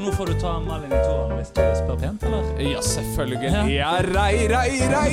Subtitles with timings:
[0.00, 2.46] nå får du ta Malin i toeren hvis du spør pent, eller?
[2.64, 3.50] Ja, selvfølgelig.
[3.52, 3.64] Ja.
[3.68, 5.10] Ja, rei, rei, rei!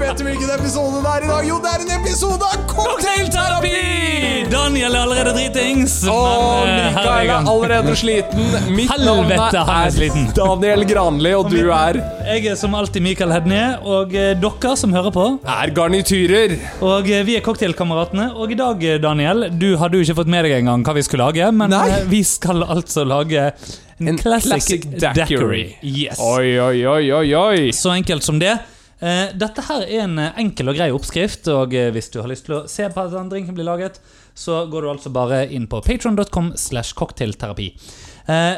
[0.00, 1.46] Vet du hvilken episode det er i dag?
[1.50, 3.74] Jo, det er en episode av Cocktailterapi!
[4.50, 8.44] Daniel er allerede dritings, Og eh, Mikael er allerede sliten.
[8.74, 10.28] Mitt navn er sliten.
[10.36, 14.94] Daniel Granli, og du er Jeg er som alltid Mikael Hednie, og eh, dere som
[14.94, 15.26] hører på.
[15.42, 16.56] er garnityrer.
[16.82, 18.28] Og eh, vi er cocktailkameratene.
[18.38, 21.26] Og i dag, Daniel, du hadde jo ikke fått med deg engang hva vi skulle
[21.26, 21.88] lage, men Nei.
[22.10, 23.50] vi skal altså lage
[23.98, 25.76] en, En classic, classic daiquiri.
[25.82, 26.18] Yes.
[26.20, 27.72] Oi, oi, oi, oi, oi.
[27.72, 28.52] Så enkelt som det.
[28.96, 32.30] Uh, dette her er en eh, enkel og grei oppskrift, og uh, hvis du har
[32.30, 33.98] lyst til å se på hvordan drinken blir laget,
[34.36, 37.70] så går du altså bare inn på patron.com slash cocktailterapi.
[38.28, 38.56] Uh,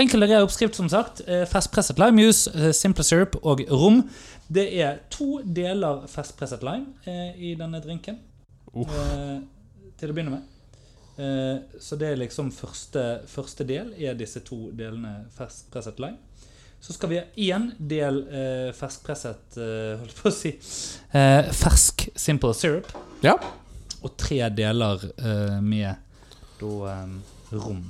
[0.00, 1.20] enkel og grei oppskrift, som sagt.
[1.52, 4.02] Ferskpresset limejuice, simple syrup og rom.
[4.52, 8.20] Det er to deler ferskpresset lime i denne drinken.
[8.72, 10.51] Til å begynne med.
[11.16, 16.20] Eh, så det er liksom første, første del er disse to delene ferskpresset lime.
[16.82, 20.50] Så skal vi ha én del eh, ferskpresset eh, Holdt på å si
[21.14, 22.88] eh, fersk simple syrup.
[23.22, 23.36] Ja.
[24.02, 25.94] Og tre deler eh, med
[26.58, 26.96] da
[27.52, 27.84] rom.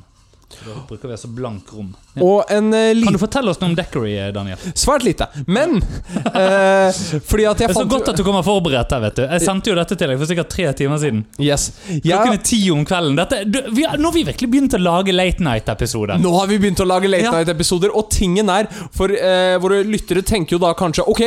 [0.52, 1.94] Så da bruker vi altså blank rom.
[2.14, 2.22] Ja.
[2.27, 4.60] Og en uh, Kan du fortelle oss noe om Decory, Daniel?
[4.77, 5.28] Svært lite.
[5.46, 6.91] Men uh,
[7.24, 9.22] fordi at jeg fant Det er så godt at du kommer forberedt her, vet du.
[9.24, 11.22] Jeg sendte jo dette til deg for sikkert tre timer siden.
[11.41, 11.70] Yes.
[12.04, 13.16] Klokken er ti om kvelden.
[13.19, 16.20] Dette, du, vi har, nå har vi virkelig begynt å lage late night-episoder.
[16.22, 17.32] nå har vi begynt å lage late Ja.
[17.36, 18.66] night-episoder, og tingen er
[18.97, 21.22] For uh, våre lyttere tenker jo da kanskje Ok,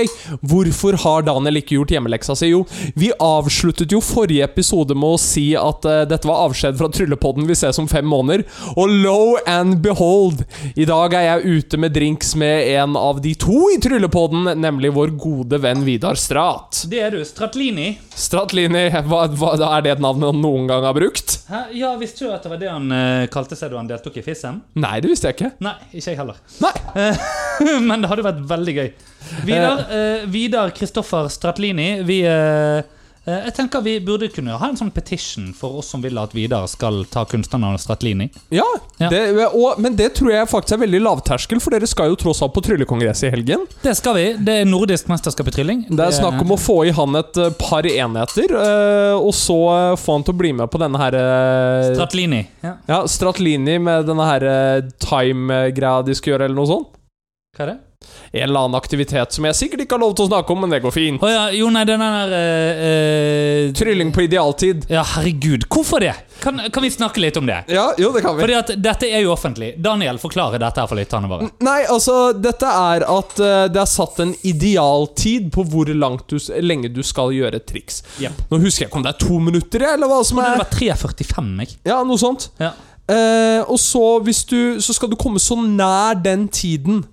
[0.46, 2.52] hvorfor har Daniel ikke gjort hjemmeleksa si?
[2.52, 2.62] Jo,
[3.00, 7.56] vi avsluttet jo forrige episode med å si at dette var avskjed fra Tryllepodden vi
[7.58, 8.44] ses om fem måneder.
[8.76, 10.44] Og lo and behold,
[10.76, 14.92] i dag er jeg ute med drinks med en av de to i Tryllepodden, nemlig
[14.96, 16.82] vår gode venn Vidar Strat.
[16.92, 17.22] Det er du.
[17.24, 17.94] Stratlini.
[18.12, 21.38] Stratlini, hva, hva, er det et navn han noen gang har brukt?
[21.48, 21.62] Hæ?
[21.80, 24.26] Ja, Visste du at det var det han uh, kalte seg da han deltok i
[24.26, 24.60] Fissen?
[24.76, 25.54] Nei, det visste jeg ikke.
[25.64, 26.44] Nei, ikke jeg heller.
[26.60, 26.76] Nei.
[27.88, 28.90] Men det hadde vært veldig gøy.
[29.46, 32.84] Vidar eh, Vidar Kristoffer Stratlini, vi eh, eh,
[33.26, 36.68] Jeg tenker vi burde kunne ha en sånn petition for oss som vil at Vidar
[36.70, 38.28] skal ta kunstnernavnet Stratlini.
[38.54, 38.66] Ja,
[38.96, 39.10] Ja.
[39.12, 39.20] Det,
[39.52, 42.54] og, men det tror jeg faktisk er veldig lavterskel, for dere skal jo tross alt
[42.56, 43.66] på tryllekongress i helgen.
[43.84, 44.26] Det skal vi.
[44.40, 45.82] Det er nordisk mesterskap i trylling.
[45.90, 49.58] Det er snakk om å få i han et eh, par enheter, eh, og så
[49.74, 52.40] eh, få han til å bli med på denne her eh, Stratlini.
[52.64, 52.76] Ja.
[52.88, 56.96] Ja, Stratlini med denne her eh, time-greia de skal gjøre, eller noe sånt.
[57.58, 57.78] Hva er det?
[58.32, 60.74] En eller annen aktivitet som jeg sikkert ikke har lov til å snakke om, men
[60.74, 61.24] det går fint.
[61.24, 64.88] Oh, ja, jo, nei, den der uh, uh, Trylling på idealtid.
[64.92, 65.68] Ja, herregud.
[65.72, 66.14] Hvorfor det?
[66.44, 67.62] Kan, kan vi snakke litt om det?
[67.72, 68.44] Ja, jo, det kan vi.
[68.44, 69.74] Fordi at dette er jo offentlig.
[69.82, 71.50] Daniel, forklare dette her for lytterne våre.
[71.66, 76.40] Nei, altså, dette er at uh, det er satt en idealtid på hvor langt du,
[76.60, 78.04] lenge du skal gjøre et triks.
[78.20, 78.50] Yep.
[78.52, 80.76] Nå husker jeg ikke om det er to minutter, eller hva som er Det var
[80.76, 81.80] 3.45, jeg.
[81.88, 82.50] Ja, noe sånt.
[82.60, 82.74] Ja.
[83.06, 87.04] Eh, og så, hvis du, så skal du komme så nær den tiden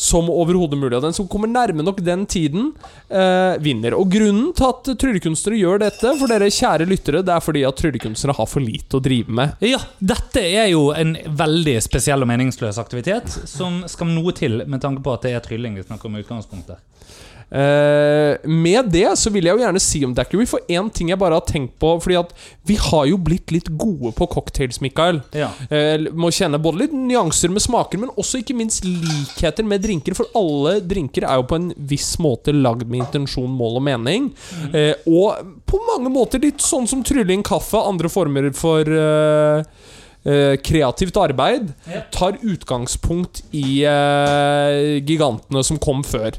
[0.00, 0.96] som overhodet mulig.
[0.96, 2.72] Og den som kommer nærme nok den tiden,
[3.10, 3.94] eh, vinner.
[3.98, 7.76] Og grunnen til at tryllekunstnere gjør dette, for dere kjære lyttere, det er fordi at
[7.76, 9.60] tryllekunstnere har for lite å drive med.
[9.60, 14.80] Ja, dette er jo en veldig spesiell og meningsløs aktivitet som skal noe til med
[14.80, 16.80] tanke på at det er trylling vi snakker om i utgangspunktet.
[17.50, 21.18] Eh, med det så vil jeg jo gjerne si om daiquiri, for én ting jeg
[21.18, 22.30] bare har tenkt på Fordi at
[22.68, 25.20] vi har jo blitt litt gode på cocktails, Mikael.
[25.34, 25.50] Ja.
[25.70, 30.14] Eh, må kjenne både litt nyanser med smaker, men også ikke minst likheter med drinker.
[30.18, 34.30] For alle drinker er jo på en viss måte lagd med intensjon, mål og mening.
[34.70, 39.64] Eh, og på mange måter litt sånn som trylling, kaffe, andre former for eh,
[40.20, 41.70] Uh, kreativt arbeid.
[42.12, 46.36] Tar utgangspunkt i uh, gigantene som kom før.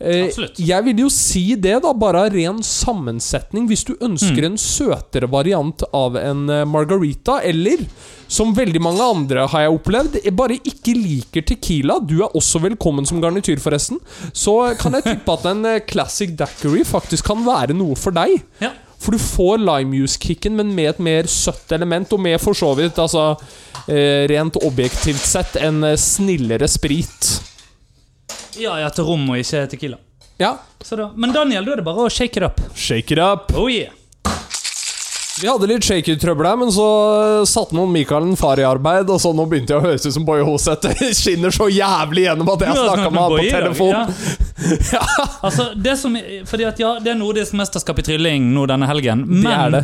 [0.00, 0.56] Eh, Absolutt.
[0.64, 3.66] jeg vil jo si det, da, bare av ren sammensetning.
[3.68, 7.84] Hvis du ønsker en søtere variant av en eh, margarita, eller
[8.30, 11.98] som veldig mange andre har jeg opplevd, jeg bare ikke liker Tequila.
[12.00, 14.00] Du er også velkommen som garnityr, forresten.
[14.32, 18.38] Så kan jeg tippe at en eh, classic daiquiri faktisk kan være noe for deg.
[18.62, 18.72] Ja.
[19.00, 23.00] For du får limejuice-kicken, men med et mer søtt element, og med for så vidt,
[23.00, 23.34] altså
[23.88, 27.30] eh, rent objektivt sett, en eh, snillere sprit.
[28.58, 30.00] Ja, ja, til rom og ikke tequila.
[30.40, 30.56] Ja.
[30.82, 32.60] Så da, men Daniel, da er det bare å shake it up.
[32.74, 33.52] Shake it up.
[33.54, 33.92] Oh yeah.
[35.40, 36.86] Vi hadde litt shaker-trøbbel her, men så
[37.40, 40.04] eh, satte noen Michael en far i arbeid, og så nå begynte jeg å høres
[40.04, 40.90] ut som Boje Hoseth.
[41.00, 43.96] Det skinner så jævlig gjennom at jeg har snakka snakket med han på telefon.
[44.92, 45.00] Ja.
[45.40, 46.12] Altså, det som
[46.46, 49.80] Fordi at ja, det er nordisk mesterskap i trylling nå denne helgen, men er det.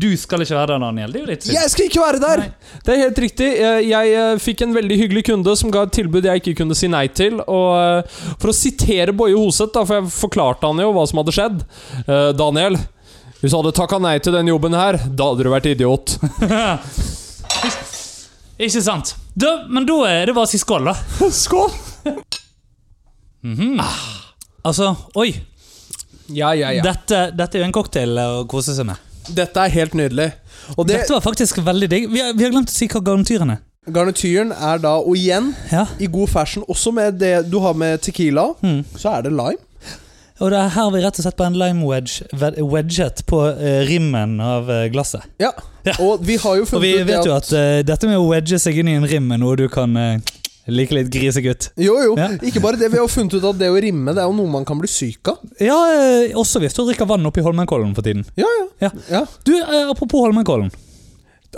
[0.00, 1.12] Du skal ikke være der, Daniel.
[1.12, 1.56] Det er jo litt synd.
[1.56, 2.42] Jeg skal ikke være der!
[2.42, 2.78] Nei.
[2.86, 3.48] Det er helt riktig.
[3.58, 6.76] Jeg, jeg eh, fikk en veldig hyggelig kunde som ga et tilbud jeg ikke kunne
[6.78, 7.34] si nei til.
[7.42, 8.02] Og eh,
[8.40, 11.64] For å sitere Boje Hoseth, for jeg forklarte han jo hva som hadde skjedd.
[12.06, 12.78] Eh, Daniel,
[13.42, 16.16] hvis du hadde takka nei til den jobben her, da hadde du vært idiot.
[18.62, 19.16] Ikke sant?
[19.34, 20.96] Da, men da er det bare å si skål, da.
[21.44, 21.72] Skål!
[24.62, 25.32] Altså, oi.
[26.30, 26.84] Ja, ja, ja.
[26.86, 29.00] Dette, dette er jo en cocktail å kose seg med.
[29.28, 30.32] Dette er helt nydelig.
[30.76, 32.08] Og det, Dette var faktisk veldig digg.
[32.12, 33.60] Vi har, vi har glemt å si hva garnityren er.
[33.92, 35.86] garnityren er da, og igjen, Ja.
[35.98, 38.84] i god fashion, også med det du har med tequila, Mm.
[38.96, 39.58] så er det lime.
[40.40, 43.42] Og det er her vi rett og slett på en lime wedge ved- wedget på
[43.60, 45.22] eh, rimmen av eh, glasset.
[45.38, 45.50] Ja.
[45.84, 45.92] Ja.
[46.00, 48.28] Og vi har jo funnet vi ut det vet jo at eh, dette med å
[48.30, 49.96] wedge seg inn i en rim er noe du kan
[50.66, 51.70] uh, like litt grisegutt.
[51.76, 52.14] Jo, jo.
[52.18, 52.30] Ja.
[52.42, 52.92] Ikke bare det.
[52.92, 54.90] Vi har funnet ut at det å rimme, det er jo noe man kan bli
[54.90, 55.42] syk av.
[55.62, 58.24] Ja, eh, også hvis du drikker vann oppi Holmenkollen for tiden.
[58.38, 58.66] Ja, ja.
[58.86, 58.90] Ja.
[59.10, 59.26] ja.
[59.46, 60.72] Du, eh, apropos Holmenkollen.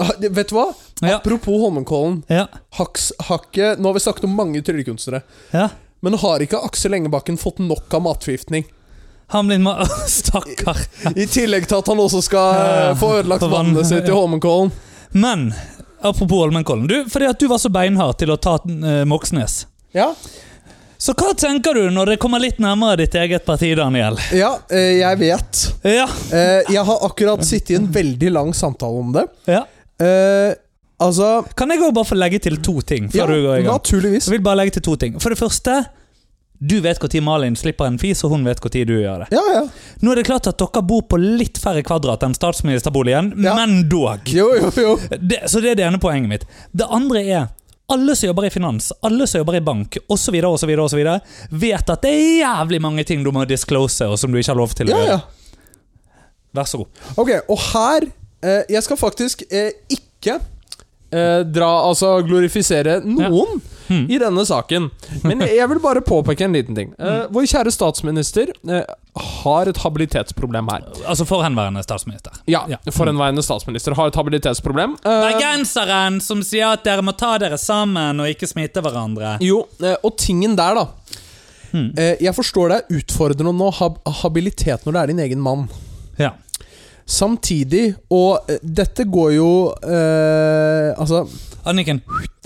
[0.01, 0.73] Ah, Vet du hva?
[1.15, 2.23] Apropos Holmenkollen.
[2.33, 2.49] Ja.
[2.81, 5.21] Haks, hakke, nå har vi snakket om mange tryllekunstnere,
[5.55, 5.69] ja.
[6.03, 8.67] men har ikke Aksel Engebakken fått nok av matforgiftning?
[9.35, 10.79] Han blir med Stakkar.
[11.15, 14.75] I tillegg til at han også skal eh, få ødelagt vannet sitt i Holmenkollen.
[15.15, 15.53] Men
[16.05, 16.87] apropos Holmenkollen.
[16.91, 19.65] Du, fordi at du var så beinhard til å ta uh, Moxnes.
[19.97, 20.11] Ja,
[20.99, 24.17] Så hva tenker du når det kommer litt nærmere ditt eget parti, Daniel?
[24.33, 25.63] ja eh, jeg vet.
[25.85, 26.07] Ja.
[26.33, 29.27] Eh, jeg har akkurat sittet i en veldig lang samtale om det.
[29.51, 29.65] ja.
[30.03, 30.51] Uh,
[30.99, 33.77] altså Kan jeg bare få legge til to ting før Ja, du går i gang?
[33.77, 34.27] naturligvis.
[34.27, 35.21] Jeg vil bare legge til to ting.
[35.23, 35.77] For det første,
[36.67, 39.29] du vet når Malin slipper en fis, og hun vet når du gjør det.
[39.37, 39.65] Ja, ja.
[40.01, 43.55] Nå er det klart at dere bor på litt færre kvadrat enn statsministerboligen, Ja.
[43.59, 44.25] men dog.
[44.33, 44.97] Jo, jo, jo.
[45.21, 46.47] Det, så det er det ene poenget mitt.
[46.73, 47.47] Det andre er
[47.93, 50.39] alle som jobber i finans, alle som jobber i bank osv.,
[51.51, 54.57] vet at det er jævlig mange ting du må disclose, og som du ikke har
[54.63, 55.19] lov til å Ja, gjøre.
[55.19, 56.21] ja.
[56.55, 56.87] Vær så god.
[57.19, 58.05] Ok, og her
[58.43, 60.37] eh, Jeg skal faktisk eh, ikke
[61.11, 63.59] eh, dra Altså glorifisere noen
[63.89, 64.07] Hmm.
[64.11, 64.91] i denne saken.
[65.23, 66.95] Men jeg, vil bare påpeke en liten ting.
[66.99, 68.81] Uh, vår kjære statsminister uh,
[69.45, 70.87] har et habilitetsproblem her.
[71.07, 72.33] Altså forhenværende statsminister.
[72.51, 72.79] Ja, Ja.
[72.91, 74.97] Forhenværende statsminister har et habilitetsproblem.
[75.05, 79.37] Eh, Bergenseren som sier at dere må ta dere sammen og ikke smitte hverandre.
[79.45, 80.87] jo, eh, og tingen der, da.
[81.73, 81.91] Hmm.
[81.99, 83.91] Eh, jeg forstår det er utfordrende å ha
[84.23, 85.69] habilitet når det er din egen mann.
[86.19, 86.33] Ja.
[87.07, 89.49] Samtidig, og eh, dette går jo
[89.85, 91.27] eh, Altså
[91.69, 92.01] Anniken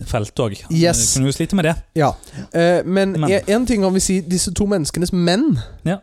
[0.07, 0.55] Feltog.
[0.71, 1.15] Yes.
[1.15, 1.75] Kunne jo slite med det.
[1.99, 2.13] Ja.
[2.55, 5.97] Eh, men én ting kan vi si, disse to menneskenes menn Ja.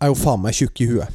[0.00, 1.08] er jo faen meg tjukke i huet.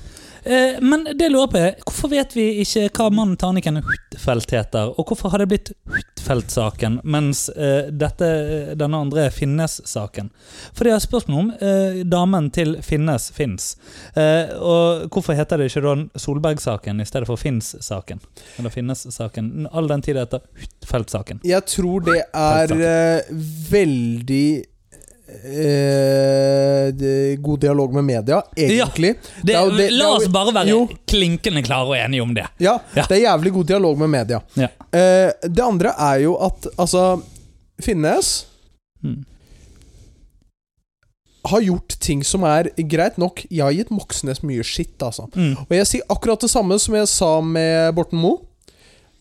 [0.45, 3.79] Eh, men det jeg lurer på er, hvorfor vet vi ikke hva mannen til Anniken
[3.81, 4.91] Huitfeldt heter?
[4.93, 8.29] Og hvorfor har det blitt Huitfeldt-saken, mens eh, dette,
[8.77, 10.29] denne andre Finnes-saken?
[10.75, 13.71] For det er spørsmål om eh, damen til Finnes fins.
[14.13, 18.21] Eh, og hvorfor heter det ikke da Solberg-saken i stedet for Finns-saken?
[18.59, 19.67] Eller Finnes-saken.
[19.73, 21.41] All den tid det heter Huitfeldt-saken.
[21.47, 23.35] Jeg tror det er eh,
[23.73, 24.47] veldig
[25.25, 29.15] eh, god dialog med media, egentlig.
[29.43, 30.87] Det, er det- det er la oss bare være jo.
[31.07, 32.45] klinkende klare og enige om det.
[32.59, 33.05] Ja, Ja.
[33.07, 34.41] det er jævlig god dialog med media.
[34.55, 34.67] Ja.
[34.93, 37.21] Eh, det andre er jo at altså
[37.81, 38.45] Finnes
[39.03, 39.25] Mm.
[41.45, 43.43] har gjort ting som er greit nok.
[43.51, 45.27] Jeg har gitt Moxnes mye skitt, altså.
[45.35, 45.57] Mm.
[45.59, 48.37] Og jeg sier akkurat det samme som jeg sa med Borten Moe.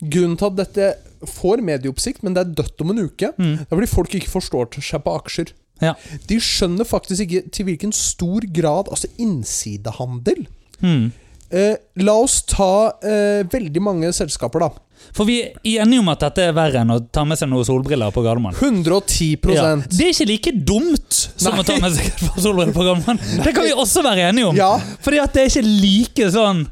[0.00, 0.94] Grunnen til at dette
[1.26, 3.56] får medieoppsikt, men det er dødt om en uke, Mm.
[3.58, 5.52] det er fordi folk ikke forstår seg på aksjer.
[5.84, 5.94] Ja.
[6.30, 10.46] De skjønner faktisk ikke til hvilken stor grad Altså innsidehandel.
[10.80, 11.12] Mm.
[11.54, 14.70] Eh, la oss ta eh, veldig mange selskaper, da.
[15.14, 17.66] For vi er enige om at dette er verre enn å ta med seg noen
[17.68, 18.56] solbriller på Gardermoen.
[18.56, 19.74] 110 Ja.
[19.84, 21.60] Det er ikke like dumt som Nei.
[21.60, 23.20] å ta med seg solbriller på Gardermoen.
[23.44, 24.56] Det kan vi også være enige om.
[24.58, 24.72] Ja.
[25.04, 26.64] Fordi at det er ikke like sånn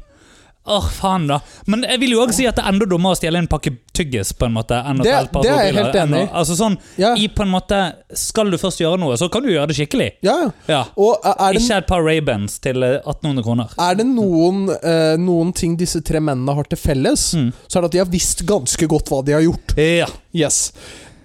[0.65, 1.41] Åh, faen, da.
[1.67, 3.73] Men jeg vil jo også si at det er enda dummere å stjele en pakke
[3.93, 6.29] tyggis på en måte enn å Det- det er jeg helt enig i.
[6.31, 7.13] Altså sånn, Ja.
[7.15, 10.11] i på en måte Skal du først gjøre noe, så kan du gjøre det skikkelig.
[10.21, 10.83] ja, ja.
[10.95, 13.67] Det, Ikke et par Ray-Bans til eh, 1800 kroner.
[13.77, 17.51] er det noen, eh, noen ting disse tre mennene har til felles, Mm.
[17.67, 19.75] så er det at de har visst ganske godt hva de har gjort.
[19.77, 20.05] Ja.
[20.33, 20.71] Yes.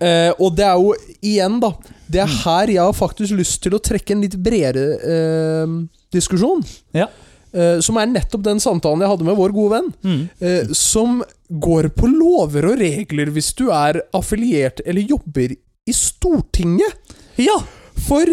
[0.01, 1.73] Eh, og det er jo igjen, da
[2.11, 5.67] Det er her jeg har faktisk lyst til å trekke en litt bredere eh,
[6.11, 6.65] diskusjon.
[6.95, 7.07] Ja.
[7.53, 9.91] Eh, som er nettopp den samtalen jeg hadde med vår gode venn.
[10.05, 10.23] Mm.
[10.41, 15.55] Eh, som går på lover og regler hvis du er affiliert eller jobber
[15.89, 17.17] i Stortinget.
[17.41, 17.57] ja.
[17.99, 18.25] For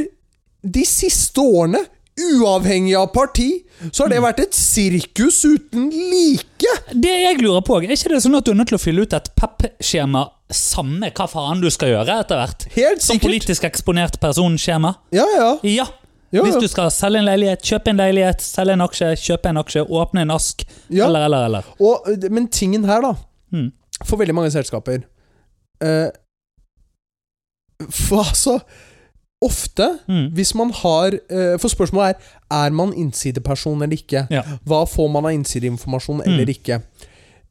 [0.65, 1.79] de siste årene,
[2.37, 3.47] uavhengig av parti,
[3.91, 6.75] så har det vært et sirkus uten like.
[6.93, 9.03] Det jeg lurer på, er ikke det sånn at du er nødt til å fylle
[9.05, 10.21] ut et PEP-skjema
[10.53, 12.65] samme hva faen du skal gjøre etter hvert?
[12.77, 13.07] Helt sikkert.
[13.09, 14.93] Som politisk eksponert person-skjema?
[15.17, 15.49] Ja, ja.
[15.65, 15.87] Ja.
[16.33, 19.57] Ja, Hvis du skal selge en leilighet, kjøpe en leilighet, selge en aksje, kjøpe en
[19.57, 21.05] aksje, åpne en ask, ja.
[21.07, 21.63] eller, eller, eller.
[21.79, 23.13] Og, men tingen her, da,
[23.53, 23.71] Mm.
[24.03, 25.03] for veldig mange selskaper
[25.81, 26.09] eh,
[27.91, 28.59] For altså
[29.45, 30.29] Ofte, Mm.
[30.33, 34.27] hvis man har eh, For spørsmålet er Er man innsideperson eller ikke.
[34.31, 34.41] Ja.
[34.65, 36.49] Hva får man av innsideinformasjon eller Mm.
[36.49, 36.79] ikke?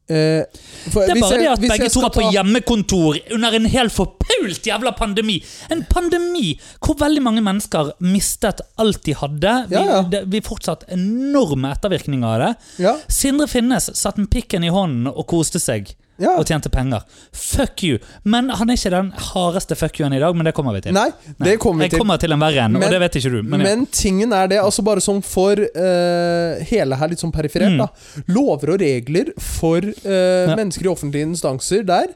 [0.09, 0.45] Eh,
[0.93, 3.65] for Det er bare jeg- det at begge to var på ta- hjemmekontor under en
[3.67, 5.43] helt forpult jævla pandemi.
[5.71, 9.55] En pandemi hvor veldig mange mennesker mistet alt de hadde.
[9.69, 10.03] Vi, Ja, ja.
[10.03, 12.57] Det, vi fortsatt enorme ettervirkninger av det.
[12.85, 16.35] Ja, Sindre Finnes satt med pikken i hånden og koste seg ja.
[16.39, 17.03] og tjente penger.
[17.33, 17.99] Fuck you.
[18.25, 20.95] Men han er ikke den hardeste fuck you-en i dag, men det kommer vi til.
[20.97, 21.09] Nei,
[21.43, 23.41] det kommer vi Jeg kommer til en verre en, og det vet ikke du.
[23.43, 23.71] Men, ja.
[23.75, 27.79] Men tingen er det, altså bare sånn for uh, hele her litt sånn periferert, Mm.
[27.81, 28.23] da.
[28.35, 30.55] Lover og regler for uh, Ja.
[30.57, 32.13] mennesker i offentlige instanser der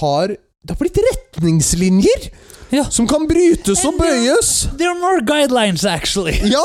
[0.00, 0.28] har
[0.66, 2.30] Det har blitt retningslinjer
[2.70, 2.84] Ja.
[2.90, 4.68] som kan brytes And og bøyes!
[4.76, 6.34] There are more guidelines, actually.
[6.54, 6.62] Ja,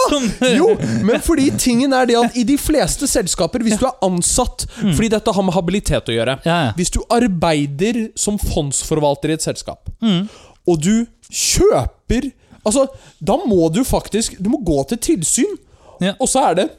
[0.57, 4.65] jo, men fordi tingen er det at i de fleste selskaper, hvis du er ansatt
[4.81, 6.35] Fordi dette har med habilitet å gjøre.
[6.41, 6.45] Mm.
[6.49, 6.71] Ja, ja.
[6.75, 10.27] Hvis du arbeider som fondsforvalter i et selskap, Mm.
[10.67, 12.31] og du kjøper
[12.65, 12.85] Altså,
[13.19, 15.57] da må du faktisk Du må gå til tilsyn,
[16.01, 16.13] Ja.
[16.19, 16.69] og så er det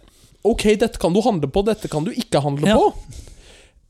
[0.44, 2.92] Ok, dette kan du handle på, dette kan du ikke handle på.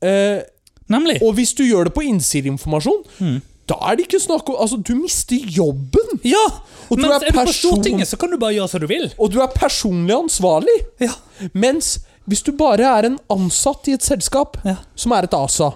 [0.01, 0.41] Eh,
[0.89, 1.17] Nemlig.
[1.21, 3.41] og hvis du gjør det på innsideinformasjon, Mm.
[3.69, 6.19] Da er det ikke snakk om Altså, du mister jobben!
[6.23, 6.43] Ja!
[6.89, 8.87] Og du Mens er er du på Stortinget, så kan du bare gjøre som du
[8.87, 9.07] vil.
[9.17, 10.75] Og du er personlig ansvarlig!
[11.01, 11.11] Ja.
[11.53, 14.75] Mens hvis du bare er en ansatt i et selskap, Ja.
[14.95, 15.71] som er et ASA,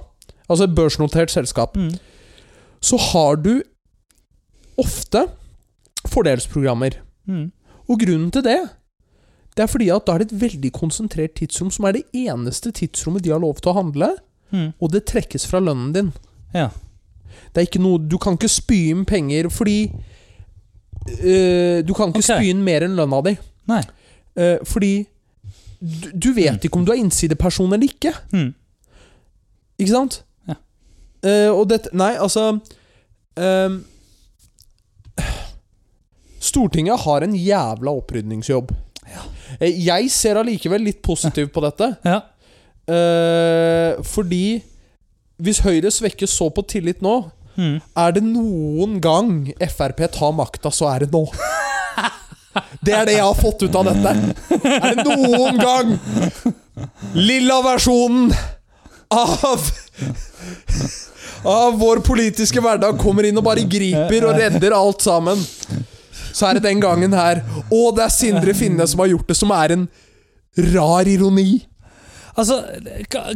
[0.50, 1.98] altså et børsnotert selskap, Mm.
[2.81, 3.62] så har du
[4.77, 5.25] ofte
[6.08, 6.91] fordelsprogrammer.
[7.27, 7.51] Mm.
[7.89, 8.60] Og grunnen til det,
[9.58, 12.72] det er fordi at da er det et veldig konsentrert tidsrom, som er det eneste
[12.72, 14.13] tidsrommet de har lov til å handle,
[14.51, 14.74] Mm.
[14.81, 16.13] og det trekkes fra lønnen din.
[16.53, 16.69] Ja.
[17.53, 19.79] Det er ikke noe Du kan ikke spy inn penger fordi
[21.24, 22.36] øh, Du kan ikke okay.
[22.36, 23.36] spy inn mer enn lønna di.
[23.69, 23.83] Nei.
[24.39, 24.93] Uh, fordi
[25.79, 28.13] du, du vet ikke om du er innsideperson eller ikke.
[28.36, 28.51] Mm.
[29.79, 30.21] Ikke sant?
[30.48, 30.57] Ja.
[31.24, 33.79] Uh, og dette Nei, altså uh,
[36.39, 38.71] Stortinget har en jævla opprydningsjobb.
[39.59, 41.89] Eh, jeg ser allikevel litt positivt på dette.
[42.07, 42.21] Ja.
[44.07, 44.62] Fordi
[45.39, 47.17] hvis Høyre svekkes så på tillit nå,
[47.60, 47.81] Mm.
[47.98, 49.31] er det noen gang
[49.67, 51.25] Frp tar makta, så er det nå.
[52.86, 54.13] Det er det jeg har fått ut av dette.
[54.69, 55.91] Er det noen gang
[57.17, 58.31] lilla versjonen
[59.12, 59.60] av
[61.50, 65.39] Av vår politiske hverdag kommer inn og bare griper og redder alt sammen,
[66.36, 67.41] så er det den gangen her.
[67.72, 69.86] Og det er Sindre Finne som har gjort det, som er en
[70.74, 71.62] rar ironi.
[72.39, 72.60] Altså,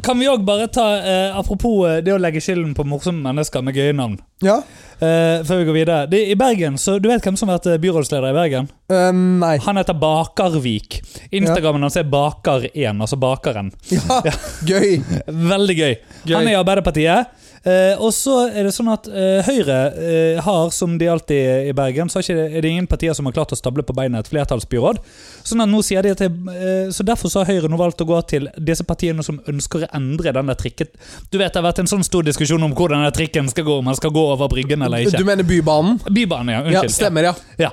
[0.05, 3.63] kan vi òg bare ta eh, Apropos eh, det å legge skylden på morsomme mennesker
[3.65, 4.15] med gøye navn.
[4.43, 4.61] Ja?
[5.03, 5.99] Eh, før vi går videre.
[6.11, 8.69] Det, I Bergen, så Du vet hvem som har vært eh, byrådsleder i Bergen?
[8.93, 9.09] Eh,
[9.43, 9.55] nei.
[9.65, 11.01] Han heter Bakarvik.
[11.31, 13.73] Instagrammen hans er Bakar1, altså Bakeren.
[13.91, 14.21] Ja,
[14.67, 14.99] gøy.
[15.27, 15.95] Veldig gøy.
[16.23, 16.35] Gøy.
[16.37, 17.39] Han er i Arbeiderpartiet.
[17.63, 21.75] Eh, og så er det sånn at eh, Høyre eh, har, som de alltid i
[21.75, 24.99] Bergen, så er, det ingen partier som har klart å stable på beina et flertallsbyråd.
[25.47, 28.07] Sånn at nå sier de at eh, Så Derfor så har Høyre nå valgt å
[28.09, 30.91] gå til disse partiene som ønsker å endre den der trikken.
[31.31, 33.79] Du vet Det har vært en sånn stor diskusjon om hvordan den trikken skal gå,
[33.79, 35.23] om den skal gå over Bryggen eller ikke.
[35.23, 36.01] Du mener Bybanen?
[36.09, 36.61] Bybanen, ja.
[36.67, 36.91] Unnskyld.
[36.91, 37.33] Ja, stemmer, ja.
[37.69, 37.71] Ja.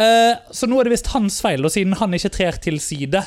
[0.00, 3.20] Eh, så nå er det visst hans feil, og siden han ikke trer til side,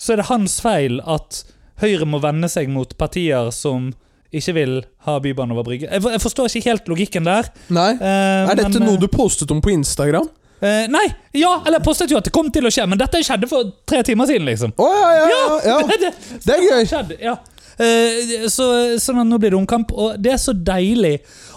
[0.00, 1.44] så er det hans feil at
[1.80, 3.92] Høyre må vende seg mot partier som
[4.32, 4.74] ikke vil
[5.06, 5.88] ha bybane over Brygge.
[5.90, 7.48] Jeg, for- jeg forstår ikke helt logikken der.
[7.68, 7.92] Nei.
[7.98, 10.28] eh, Er dette men, noe du postet om på Instagram?
[10.62, 11.06] eh, Nei!
[11.34, 13.72] Ja, eller jeg postet jo at det kom til å skje, men dette skjedde for
[13.86, 14.72] tre timer siden, liksom.
[14.76, 15.78] Å ja, ja, ja, ja.
[16.04, 16.12] det,
[16.44, 16.84] Det er gøy.
[16.86, 17.36] skjedde, ja.
[17.80, 18.64] Eh, så,
[19.00, 21.14] sånn at nå blir det omkamp, og det er så deilig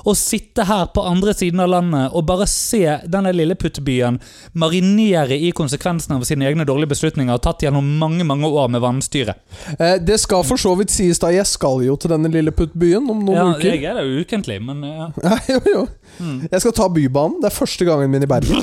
[0.07, 4.17] å sitte her på andre siden av landet og bare se denne lilleputtbyen
[4.59, 9.35] marinere i konsekvensene av sine egne dårlige beslutninger tatt gjennom mange mange år med vannstyre.
[9.77, 13.07] Eh, det skal for så vidt sies da, jeg skal jo til denne lille puttbyen
[13.09, 13.69] om noen Ja, uker.
[13.73, 15.09] jeg er det jo ukentlig, men ja.
[15.23, 15.85] Ja, jo, jo.
[16.19, 16.39] Mm.
[16.51, 17.39] Jeg skal ta Bybanen.
[17.41, 18.59] Det er første gangen min i Bergen.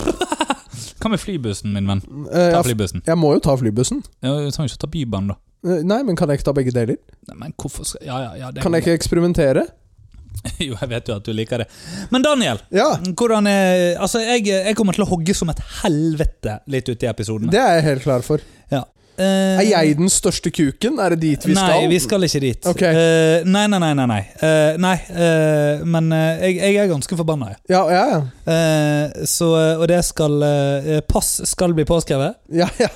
[1.00, 2.02] Hva med flybussen, min venn?
[2.28, 3.00] Eh, Ta flybussen.
[3.06, 4.02] jeg må jo ta flybussen.
[4.20, 5.38] Ja, Du trenger ikke ta Bybanen, da.
[5.66, 6.96] Eh, Nei, men kan jeg ikke ta begge deler?
[7.28, 9.66] Nei, Men hvorfor skal Ja, ja, ja det Kan jeg ikke eksperimentere?
[10.62, 11.66] Jo, jeg vet jo at du liker det.
[12.14, 12.86] Men Daniel, Ja,
[13.18, 17.10] hvordan er Altså, jeg, jeg kommer til å hogge som et helvete litt uti i
[17.10, 17.52] episodene.
[17.52, 18.40] det er jeg helt klar for.
[18.70, 18.84] Eh,
[19.20, 20.98] Er jeg den største kuken?
[21.02, 21.74] Er det dit vi skal?
[21.74, 22.66] Nei, vi skal ikke dit.
[22.70, 22.94] Okay.
[22.94, 23.92] Uh, nei, nei, nei.
[23.98, 24.20] nei, nei.
[24.40, 27.60] Uh, nei uh, men eh, jeg, jeg er ganske forbanna, jeg.
[27.72, 28.20] Ja, ja, ja.
[28.50, 29.48] Eh, så,
[29.80, 32.38] og det skal eh, Pass skal bli påskrevet.
[32.54, 32.90] ja, ja.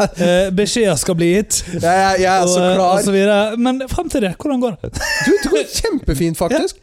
[0.55, 1.61] Beskjeder skal bli gitt.
[1.79, 2.85] Ja, ja, jeg er så eh, klar.
[2.99, 3.57] og så videre.
[3.61, 4.93] Men fram til det, hvordan går det?
[5.27, 6.81] Du, det går kjempefint, faktisk.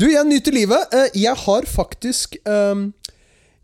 [0.00, 0.86] Du, jeg nyter livet.
[0.94, 2.88] Eh, Jeg har faktisk um,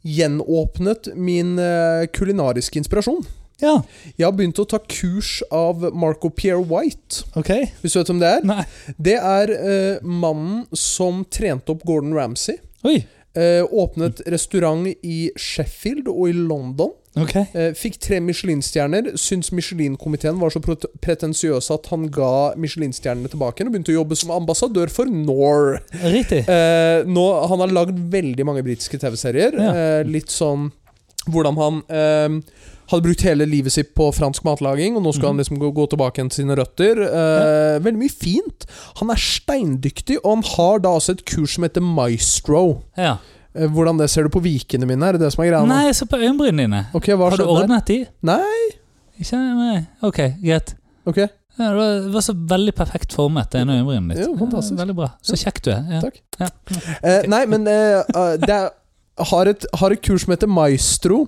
[0.07, 3.25] gjenåpnet min eh, kulinariske inspirasjon.
[3.61, 3.77] Ja,
[4.17, 7.25] Jeg har begynt å ta kurs av Marco Pierre White.
[7.39, 7.71] Okay.
[7.83, 8.45] Hvis du vet hvem det er?
[8.49, 8.65] Nei.
[8.97, 12.61] Det er uh, mannen som trente opp Gordon Ramsay.
[12.89, 13.03] Oi.
[13.37, 16.97] Uh, åpnet restaurant i Sheffield og i London.
[17.19, 17.45] Okay.
[17.55, 19.13] Uh, fikk tre Michelin-stjerner.
[19.19, 24.19] Syns Michelin-komiteen var så pretensiøs pretensiøse at han ga Michelin-stjernene tilbake og begynte å jobbe
[24.19, 25.81] som ambassadør for Nor.
[26.01, 26.45] Riktig.
[26.51, 29.55] Eh, nå, han har lagd veldig mange britiske TV-serier.
[29.55, 29.73] Ja.
[30.07, 30.69] Litt sånn
[31.31, 31.79] hvordan han
[32.91, 35.33] hadde brukt hele livet sitt på fransk matlaging, og nå skal mm.
[35.33, 37.03] han liksom gå, gå tilbake til sine røtter.
[37.07, 38.67] Eh, Veldig mye fint.
[39.01, 42.65] Han er steindyktig, og han har da også et kurs som heter Maestro.
[42.99, 43.17] Ja.
[43.55, 45.07] Eh, hvordan det ser du på vikene mine?
[45.07, 45.67] Er det det som er greia?
[45.67, 46.83] Nei, jeg ser på øyenbrynene dine.
[46.95, 47.51] Ok, hva Har du der?
[47.51, 47.99] ordnet de?
[48.27, 48.61] Nei.
[49.21, 49.79] Ikke nei.
[50.07, 50.75] Ok, greit.
[51.09, 51.19] Ok,
[51.61, 54.23] Ja, det, var, det var så veldig perfekt formet, det ene øyenbrynet ditt.
[54.25, 54.79] Ja, fantastisk.
[54.81, 55.09] veldig bra.
[55.21, 55.83] Så kjekk du er.
[55.93, 55.99] Ja.
[56.07, 56.21] Takk.
[56.41, 56.49] Ja.
[57.03, 58.71] Eh, nei, men eh, eh, det er,
[59.29, 61.27] har, et, har et kurs som heter Maestro,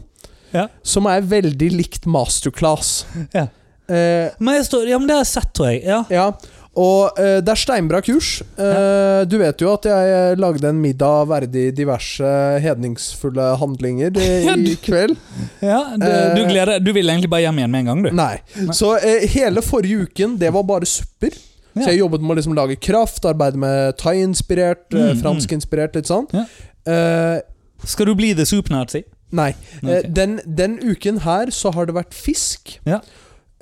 [0.52, 0.66] Ja.
[0.82, 3.04] som er veldig likt masterclass.
[3.34, 3.46] Ja.
[3.88, 5.82] Eh, Men står, ja, men det har jeg sett, tror jeg.
[5.84, 6.04] Ja.
[6.12, 6.26] ja,
[6.72, 8.40] og eh, det er steinbra kurs.
[8.56, 12.24] Eh, Du vet jo at jeg lagde en middag verdig diverse
[12.64, 15.16] hedningsfulle handlinger eh, i kveld.
[15.60, 16.34] Ja, du, Eh.
[16.38, 18.10] du, gleder, du vil egentlig bare hjem igjen med en gang, du.
[18.16, 18.36] Nei.
[18.72, 21.34] Så eh, hele forrige uken, det var bare supper.
[21.72, 25.20] Så jeg jobbet med å liksom lage kraft, arbeide med thai-inspirert, eh, Mm, mm.
[25.22, 26.26] fransk-inspirert, litt sånn.
[26.86, 27.38] Eh,
[27.84, 29.02] Skal du bli the soup nazi?
[29.32, 29.52] Nei.
[29.82, 30.08] Okay.
[30.08, 32.78] Den, den uken her så har det vært fisk.
[32.88, 33.02] Ja.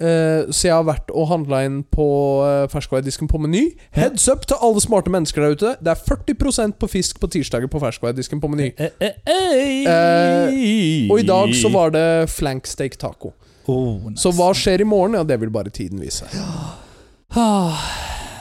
[0.01, 2.05] Eh, så jeg har vært og handla inn på
[2.41, 3.67] uh, ferskvaredisken på Meny.
[3.93, 5.73] Heads up til alle smarte mennesker der ute.
[5.77, 8.71] Det er 40% på fisk på tirsdager på ferskvaredisken på Meny.
[8.81, 11.11] Eh, eh, eh.
[11.13, 13.35] Og i dag så var det flank steak taco.
[13.69, 14.23] oh, nice.
[14.23, 15.19] Så hva skjer i morgen?
[15.21, 16.31] Ja, det vil bare tiden vise.
[17.37, 17.85] ah,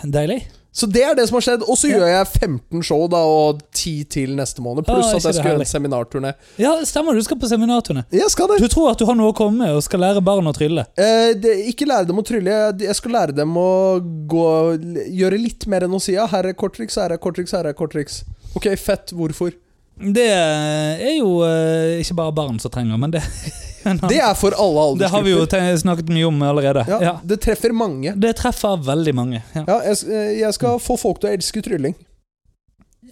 [0.08, 0.46] Deilig.
[0.80, 1.64] Så det er det som har skjedd.
[1.68, 1.98] Og så Ja.
[2.00, 4.86] gjør jeg 15 show da og 10 til neste måned.
[4.88, 6.34] Pluss Ah, at jeg skal gjøre en seminarturné.
[6.58, 8.06] Ja, stemmer, du skal på seminarturné.
[8.16, 8.60] Jeg skal det.
[8.64, 10.86] Du tror at du har noe å komme med og skal lære barn å trylle?
[10.98, 11.58] Eh, det.
[11.74, 12.80] Ikke lære dem å trylle.
[12.80, 14.80] Jeg- skal lære dem å gå,
[15.12, 17.74] gjøre litt mer enn å si ja, her er korttriks, her er korttriks, her er
[17.74, 18.24] korttriks.
[18.56, 19.12] Ok, fett.
[19.12, 19.52] Hvorfor?
[20.00, 23.24] Det er jo eh, ikke bare barn som trenger, men det
[23.84, 25.00] Det er for alle aldersgrupper.
[25.00, 26.86] Det har vi jo snakket mye om allerede.
[26.88, 27.14] ja, Ja.
[27.24, 28.14] Det treffer mange.
[28.16, 29.44] Det treffer veldig mange.
[29.56, 31.96] Ja Ja, jeg, eh, jeg skal få folk til å elske trylling.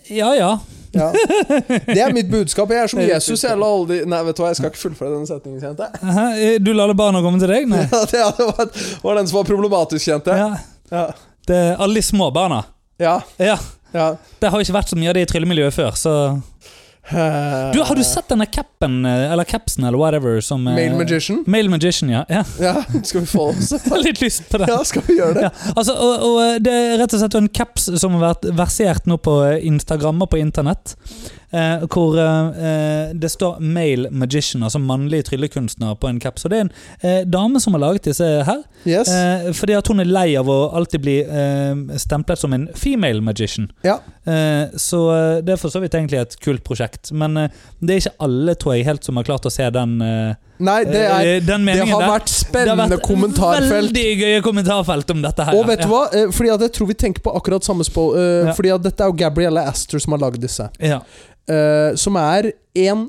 [0.10, 0.34] ja.
[0.36, 0.58] ja.
[0.96, 1.12] Ja.
[1.12, 2.70] Det er mitt budskap.
[2.72, 3.44] Jeg er som Jesus.
[3.44, 6.62] Jeg alle Nei, vet du hva, jeg skal ikke fullføre denne setningen, kjente jeg.
[6.64, 7.68] Du lar barna komme til deg?
[7.70, 7.84] Nei.
[8.18, 8.72] Ja, det var,
[9.04, 10.40] var den som var problematisk, kjente jeg.
[10.40, 10.88] Ja.
[10.92, 11.06] Ja.
[11.48, 12.64] Det er alle de små barna.
[13.00, 13.20] Ja.
[13.38, 13.58] Ja.
[13.94, 14.08] ja.
[14.40, 16.42] Det har ikke vært så mye av det i tryllemiljøet før, så Eh,
[17.12, 21.44] Du, Har du sett denne capen, eh, eller capsen, eller whatever, som eh, Male Magician?
[21.48, 22.26] Male Magician, ja.
[22.30, 22.44] ja.
[22.60, 23.72] Ja, skal vi få oss
[24.04, 24.68] litt lyst på det.
[24.72, 25.46] Ja, skal vi gjøre det?
[25.48, 29.08] Ja, altså, og, og Det er rett og slett en caps som har vært versert
[29.08, 29.38] nå på
[29.72, 30.98] Instagram og på internett.
[31.52, 36.46] Eh, hvor eh, det står 'male magician', altså mannlig tryllekunstner, på en caps.
[36.46, 38.64] Og det er en eh, dame som har laget disse her.
[38.86, 39.08] Yes.
[39.08, 43.22] Eh, fordi at hun er lei av å alltid bli eh, stemplet som en female
[43.22, 43.72] magician.
[43.84, 44.00] Ja.
[44.26, 47.12] Eh, så det er for så vidt egentlig et kult prosjekt.
[47.12, 50.36] Men det er ikke alle, tror jeg, helt som har klart å se den, eh,
[50.60, 52.10] Nei, det, er, eh, det har der.
[52.10, 53.74] vært spennende det har vært kommentarfelt.
[53.74, 55.58] Veldig gøye kommentarfelt om dette her.
[55.58, 55.86] Og vet ja.
[55.86, 56.04] du hva?
[56.14, 58.08] Eh, Fordi at jeg tror vi tenker på akkurat samme spå.
[58.18, 58.56] eh, Ja.
[58.58, 60.70] Fordi at dette er jo Gabriella Astor som har lagd disse.
[60.82, 61.02] Ja.
[61.96, 63.06] som er en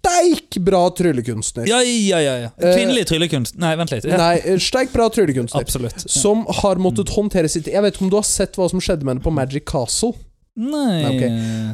[0.00, 1.68] steik bra tryllekunstner.
[1.68, 2.48] Ja, ja, ja, ja.
[2.58, 3.60] Kvinnelig tryllekunstner.
[3.60, 4.08] Nei, vent litt.
[4.08, 4.16] Ja.
[4.18, 5.60] Nei, steik bra tryllekunstner.
[5.60, 6.02] Absolutt.
[6.10, 9.04] Som har måttet håndtere sitt Jeg vet ikke om du har sett hva som skjedde
[9.04, 10.16] med henne på Magic Castle?
[10.56, 11.30] Nei okay.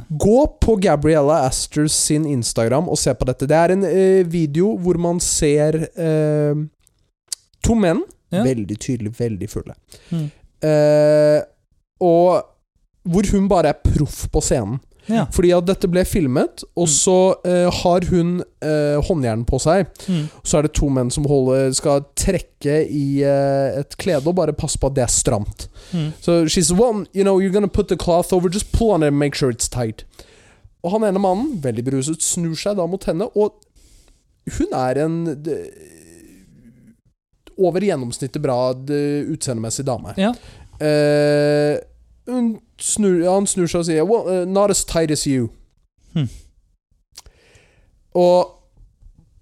[0.08, 3.48] Gå på Gabriella Asters sin Instagram og se på dette.
[3.48, 6.66] Det er en eh, video hvor man ser eh,
[7.64, 8.02] to menn,
[8.34, 8.42] Ja.
[8.42, 9.74] veldig tydelig, veldig fulle.
[10.10, 10.26] Mm.
[10.66, 11.40] Eh,
[12.02, 12.42] og
[13.06, 14.80] hvor hun bare er proff på scenen.
[15.08, 15.24] Ja.
[15.30, 16.92] Fordi at dette ble filmet, og Mm.
[16.96, 17.16] så
[17.46, 19.86] eh, har hun eh, håndjern på seg.
[20.08, 20.24] Mm.
[20.42, 24.52] Så er det to menn som holder, skal trekke i eh, et klede og bare
[24.52, 25.68] passe på at det er stramt.
[25.92, 26.12] Mm.
[26.20, 29.08] So she's one, you know, you're gonna put the cloth over, just pull on it
[29.08, 30.04] and make sure it's tight.
[30.82, 33.54] Og han ene mannen, veldig beruset, snur seg da mot henne, og
[34.58, 35.56] hun er en de,
[37.58, 40.12] over gjennomsnittet bra utseendemessig dame.
[40.20, 40.32] Ja.
[40.78, 41.78] Eh,
[42.26, 45.50] snur, han snur seg og sier well, uh, Not as tight as you.
[46.14, 46.28] Hmm.
[48.16, 48.52] Og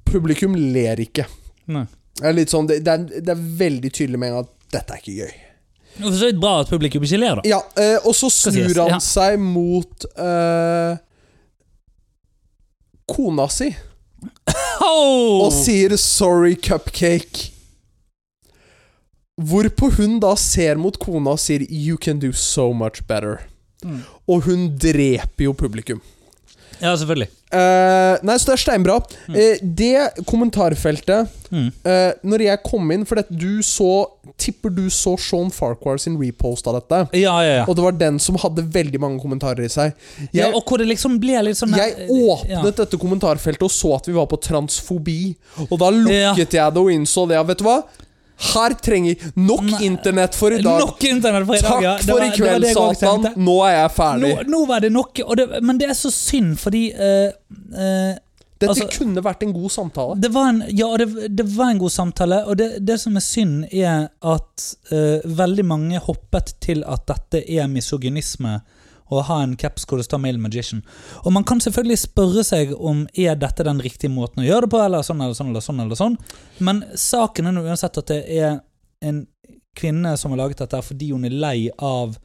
[0.08, 1.26] publikum ler ikke.
[1.70, 1.86] Nei.
[2.14, 4.76] Det er, litt sånn, det, det, er, det er veldig tydelig med en gang at
[4.76, 5.40] dette er ikke gøy.
[5.94, 7.46] Og for så vidt bra at publikum ikke ler, da.
[7.48, 9.00] Ja, uh, og så snur han ja.
[9.02, 10.94] seg mot uh,
[13.10, 13.70] kona si
[14.84, 15.46] Oh!
[15.46, 17.53] og sier 'sorry, cupcake'.
[19.44, 23.40] Hvorpå hun da ser mot kona og sier 'you can do so much better'.
[23.84, 24.00] Mm.
[24.28, 26.00] Og hun dreper jo publikum.
[26.80, 27.28] Ja, selvfølgelig.
[27.54, 28.96] Uh, nei, så det er steinbra.
[29.30, 31.68] Eh, det kommentarfeltet Mm.
[31.86, 36.16] uh, Når jeg kom inn For dette, du så Tipper du så Sean Farquhar sin
[36.18, 36.98] repost av dette.
[37.20, 37.64] Ja, ja, ja.
[37.68, 39.92] Og det var den som hadde veldig mange kommentarer i seg.
[40.32, 40.48] ja.
[40.50, 44.16] Og hvor det liksom ble litt sånn jeg åpnet dette kommentarfeltet og så at vi
[44.16, 45.36] var på transfobi.
[45.70, 47.38] Og da lukket jeg det og innså det.
[47.46, 47.76] Vet du hva?
[48.36, 50.80] Her trenger Nok internett for i dag.
[50.80, 51.96] Nok internett for i dag, Takk ja.
[51.98, 52.66] For var- i kveld,
[52.98, 53.28] Satan.
[53.36, 54.34] Nå er jeg ferdig.
[54.34, 57.30] Nå, nå var det nok, og det, men det er så synd, fordi uh,
[57.78, 58.12] uh,
[58.58, 60.20] Dette altså- kunne vært en god samtale.
[60.22, 63.24] det var en, ja, det, det var en god samtale, og det, det som er
[63.26, 68.60] synd, er at uh, veldig mange hoppet til at dette er misogynisme.
[69.12, 70.82] Å ha en caps hvor det står 'male magician'.
[71.24, 74.70] Og man kan selvfølgelig spørre seg om er dette den riktige måten å gjøre det
[74.70, 75.80] på, eller sånn eller sånn eller sånn.
[75.80, 76.16] eller sånn.
[76.58, 78.60] Men saken er nå uansett at det er
[79.02, 79.26] en
[79.76, 82.16] kvinne som har laget dette fordi hun er lei av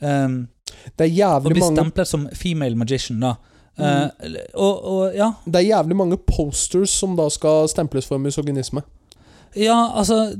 [0.00, 0.48] um,
[0.96, 3.36] Det er å bli mange stemplet som female magician, da.
[3.80, 4.08] Eh,
[4.54, 8.82] og, og ja, Det er jævlig mange posters som da skal stemples for misogynisme.
[9.56, 10.30] ja, altså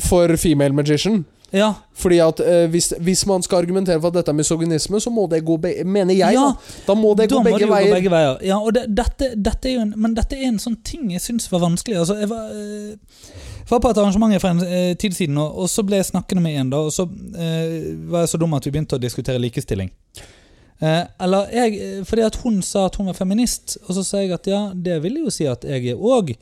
[0.00, 1.24] For female magician.
[1.54, 5.10] Ja, Fordi at eh, hvis, hvis man skal argumentere for at dette er misogynisme, så
[5.14, 6.72] må det gå begge Mener jeg, Ja, da.
[6.88, 8.40] Da må det da gå må begge det gå begge veier.
[8.42, 11.22] Ja, og det, dette, dette er jo en, men dette er en sånn ting jeg
[11.22, 12.00] syns var vanskelig.
[12.02, 15.70] Altså, jeg var, eh, var på et arrangement for en eh, tid siden, og, og
[15.70, 18.66] så ble jeg snakkende med en, da, og så eh, var jeg så dum at
[18.66, 19.92] vi begynte å diskutere likestilling.
[20.82, 24.24] Eh, eller jeg, eh, fordi at hun sa at hun var feminist, og så sa
[24.24, 26.34] jeg at ja, det vil jo si at jeg er òg.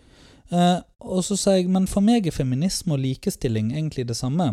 [0.53, 4.53] Eh, og så sa jeg, men for meg er feminisme og likestilling egentlig det samme.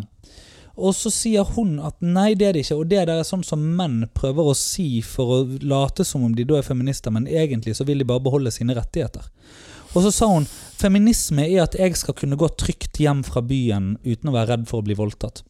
[0.80, 3.44] Og så sier hun at nei, det er det ikke, og det der er sånn
[3.44, 7.28] som menn prøver å si for å late som om de da er feminister, men
[7.28, 9.26] egentlig så vil de bare beholde sine rettigheter.
[9.90, 10.46] Og så sa hun
[10.80, 14.68] feminisme er at jeg skal kunne gå trygt hjem fra byen uten å være redd
[14.70, 15.42] for å bli voldtatt.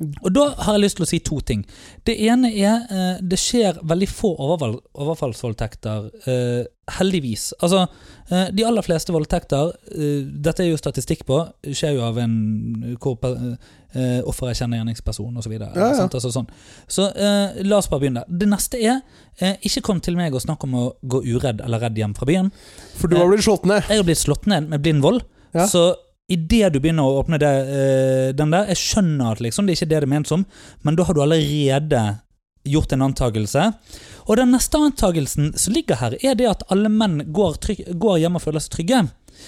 [0.00, 1.64] Og da har jeg lyst til å si to ting.
[2.08, 6.64] Det ene er eh, det skjer veldig få overfall, overfallsvoldtekter, eh,
[6.96, 7.50] heldigvis.
[7.62, 7.82] Altså,
[8.30, 12.96] eh, de aller fleste voldtekter, eh, dette er jo statistikk på, skjer jo av en
[13.00, 13.34] hvor pe-
[13.94, 15.50] eh, offeret kjenner gjerningspersonen osv.
[15.50, 16.08] Så, videre, Ja, ja.
[16.08, 16.48] altså sånn.
[16.88, 18.24] så eh, la oss bare begynne.
[18.28, 19.00] Det neste er
[19.40, 22.26] eh, ikke kom til meg og snakk om å gå uredd eller redd hjem fra
[22.26, 22.50] byen.
[22.96, 23.82] For du har blitt slått ned.
[23.88, 25.22] Jeg har blitt slått ned med blind vold.
[25.52, 25.66] Ja.
[25.66, 25.90] Så
[26.30, 29.80] idet du begynner å åpne det, eh, den der Jeg skjønner at liksom, det er
[29.80, 30.46] ikke det det er ment som,
[30.82, 32.02] men da har du allerede
[32.68, 33.72] gjort en antakelse.
[34.28, 38.20] Og den neste antakelsen som ligger her, er det at alle menn går, trygg, går
[38.22, 39.00] hjem og føler seg trygge.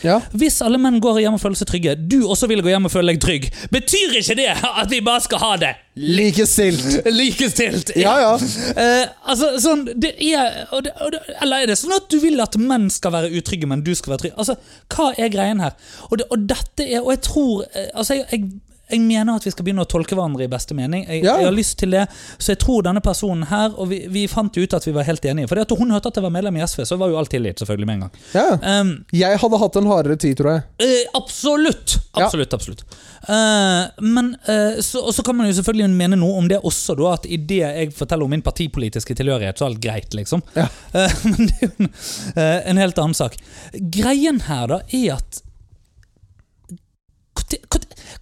[0.03, 0.17] Ja.
[0.35, 2.93] Hvis alle menn går hjem og føler seg trygge, du også vil gå hjem og
[2.95, 7.03] føle deg trygg, betyr ikke det at vi bare skal ha det Likestilt.
[7.13, 7.93] likestilt?
[8.01, 8.33] Ja, ja.
[8.33, 12.17] Uh, altså, sånn, det er, og det, og det, Eller er det sånn at du
[12.23, 14.37] vil at menn skal være utrygge, men du skal være trygg?
[14.41, 14.57] Altså,
[14.89, 15.77] Hva er greien her?
[16.09, 18.49] Og, det, og dette er Og jeg tror eh, Altså, jeg, jeg,
[18.93, 21.07] jeg mener at vi skal begynne å tolke hverandre i beste mening.
[21.09, 21.39] Jeg, Ja.
[21.41, 22.05] jeg har lyst til det.
[22.39, 25.25] Så jeg tror denne personen her Og vi, vi fant ut at vi var helt
[25.25, 25.49] enige.
[25.49, 27.31] For det at hun hørte at jeg var medlem i SV, så var jo alt
[27.33, 28.13] tilgitt, selvfølgelig, med en gang.
[28.35, 28.81] ja.
[28.81, 30.63] Um, Jeg hadde hatt en hardere tid, tror jeg.
[30.83, 31.99] Uh, absolutt!
[32.13, 32.27] Ja.
[32.27, 32.83] Absolutt, absolutt.
[33.29, 37.15] Eh, men uh, så, så kan man jo selvfølgelig mene noe om det også, da,
[37.17, 40.43] at idet jeg forteller om min partipolitiske tilhørighet, så er alt greit, liksom.
[40.93, 41.89] Eh, men det er jo en,
[42.37, 43.39] eh, en helt annen sak.
[43.73, 45.41] Greien her, da, er at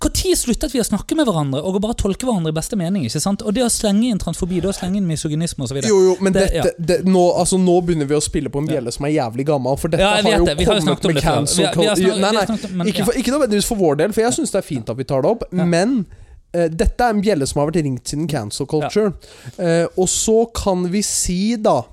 [0.01, 3.05] Når sluttet vi å snakke med hverandre og å bare tolke hverandre i beste mening?
[3.05, 3.43] ikke sant?
[3.45, 5.77] Og det å slenge inn transfobi, det å slenge inn misogynisme osv.
[5.85, 8.67] Jo, jo, men Det- dette, det, nå, altså, nå begynner vi å spille på en
[8.67, 9.77] bjelle som er jævlig gammel.
[9.79, 10.57] For dette Ja, har jo det.
[10.67, 13.05] Har kommet med cancel Vi har- vi har cul- snakket- Nei, nei, men ikke, ja.
[13.05, 15.23] for, ikke nødvendigvis for vår del, for jeg syns det er fint at vi tar
[15.23, 15.43] det opp.
[15.53, 15.65] Ja.
[15.65, 16.07] Men
[16.53, 19.13] Uh, dette er en bjelle som har vært ringt siden cancel culture.
[19.57, 21.85] Eh, og så kan vi si, da,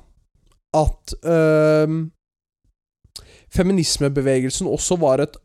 [0.73, 1.85] at uh,
[3.53, 5.37] feminismebevegelsen også var et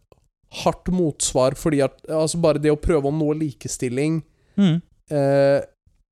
[0.63, 4.23] hardt motsvar, fordi at altså bare det å prøve å nå likestilling
[4.59, 4.83] Mm.
[5.09, 5.63] eh,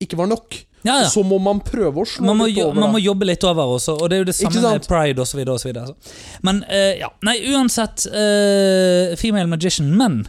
[0.01, 0.55] ikke var nok.
[0.83, 1.09] Ja, ja.
[1.13, 2.81] Så må man prøve å slå Man må, litt over.
[2.81, 5.43] man må jobbe litt over også, og det er jo det samme med pride osv.
[5.45, 5.95] Altså.
[6.43, 9.91] Men eh, ja, nei, uansett eh, Female magician.
[9.93, 10.23] Men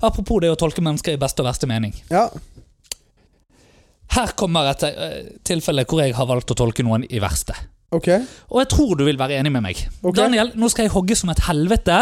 [0.00, 1.92] apropos det å tolke mennesker i beste og verste mening.
[2.08, 2.30] Ja.
[4.12, 7.52] Her kommer et eh, tilfelle hvor jeg har valgt å tolke noen i verste.
[7.92, 8.06] Ok,
[8.48, 9.76] Og jeg tror du vil være enig med meg.
[10.00, 10.16] Okay.
[10.22, 11.96] Daniel, nå skal jeg hogge som et helvete.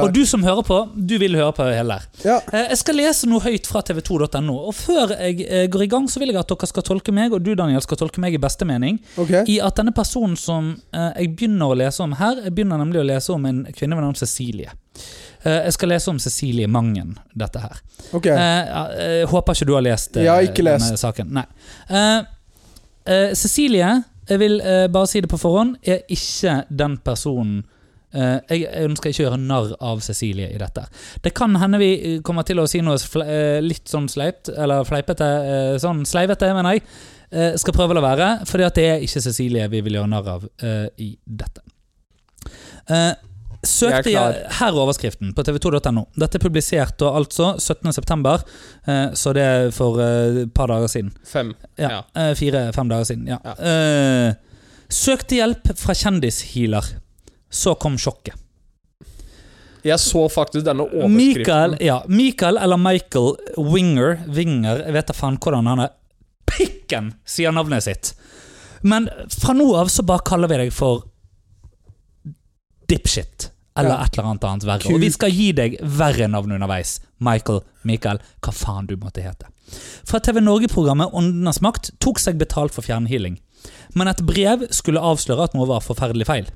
[0.00, 2.06] Og du som hører på, du vil høre på hele her.
[2.24, 2.36] Ja.
[2.56, 4.54] Eh, Jeg skal lese noe høyt fra tv2.no.
[4.70, 7.36] Og før jeg eh, går i gang, så vil jeg at dere skal tolke meg,
[7.36, 8.96] og du Daniel skal tolke meg i beste mening.
[9.20, 9.44] okay.
[9.46, 13.02] I at denne personen som eh, jeg begynner å lese om her, jeg begynner nemlig
[13.04, 14.72] å lese om en kvinne ved navn Cecilie.
[15.44, 17.76] Jeg skal lese om Cecilie Mangen, dette her.
[18.16, 18.26] ok.
[18.32, 18.72] Eh,
[19.20, 20.88] jeg håper ikke du har lest Jeg har ikke lest.
[20.88, 21.28] denne saken.
[21.36, 21.44] Nei.
[23.36, 27.64] Cecilie, jeg vil eh, bare si det på forhånd, er ikke den personen
[28.16, 30.86] Eh, jeg ønsker ikke å gjøre narr av Cecilie i dette.
[31.24, 34.52] Det kan hende vi eh, kommer til å si noe fle eh, litt sånn sleipt,
[34.54, 36.84] eller fleipete, eh, sånn sleivete, mener jeg.
[37.26, 40.34] Eh, skal prøve å la være, fordi det er ikke Cecilie vi vil gjøre narr
[40.36, 40.46] av
[41.02, 41.64] i dette.
[42.86, 43.10] Eh,
[43.68, 46.06] søkte Jeg er her er overskriften på tv2.no.
[46.18, 48.34] Dette er publisert og altså 17.9.,
[48.88, 51.12] eh, så det er for eh, et par dager siden.
[51.26, 51.54] Fem.
[51.78, 52.00] Ja, Ja.
[52.14, 53.26] eh, Fire-fem dager siden.
[53.30, 53.38] Ja.
[53.44, 53.54] Ja.
[53.60, 54.34] Eh,
[54.88, 56.92] søkte hjelp fra kjendishealer.
[57.50, 58.34] Så kom sjokket.
[59.86, 61.14] Jeg så faktisk denne overskriften.
[61.16, 65.92] Michael, ja, Michael eller Michael Winger Winger, jeg vet da faen hvordan han er
[66.46, 68.10] Pikken sier navnet sitt.
[68.82, 71.04] Men fra nå av så bare kaller vi deg for
[72.90, 73.48] dipshit.
[73.76, 74.94] Eller et eller annet annet verre.
[74.94, 76.98] Og vi skal gi deg verre navn underveis.
[77.18, 79.50] Michael, Michael, hva faen du måtte hete.
[80.06, 83.40] Fra TV Norge-programmet Åndenes makt tok seg betalt for fjernhealing.
[83.98, 86.48] Men et brev skulle avsløre at noe var forferdelig feil.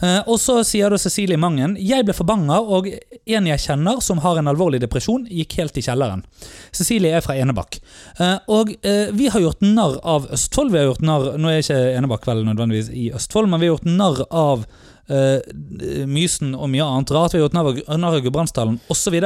[0.00, 4.22] Eh, og så sier da Cecilie Mangen Jeg ble forbanna, og en jeg kjenner som
[4.24, 6.24] har en alvorlig depresjon, gikk helt i kjelleren.
[6.72, 7.80] Cecilie er fra Enebakk.
[8.16, 10.72] Eh, og eh, vi har gjort narr av Østfold.
[10.72, 13.76] Vi har gjort narr Nå er ikke Enebakk vel nødvendigvis i Østfold, men vi har
[13.76, 14.64] gjort narr av
[15.10, 17.34] eh, Mysen og mye annet rart.
[17.34, 19.16] Vi har gjort narr av- Gudbrandsdalen osv.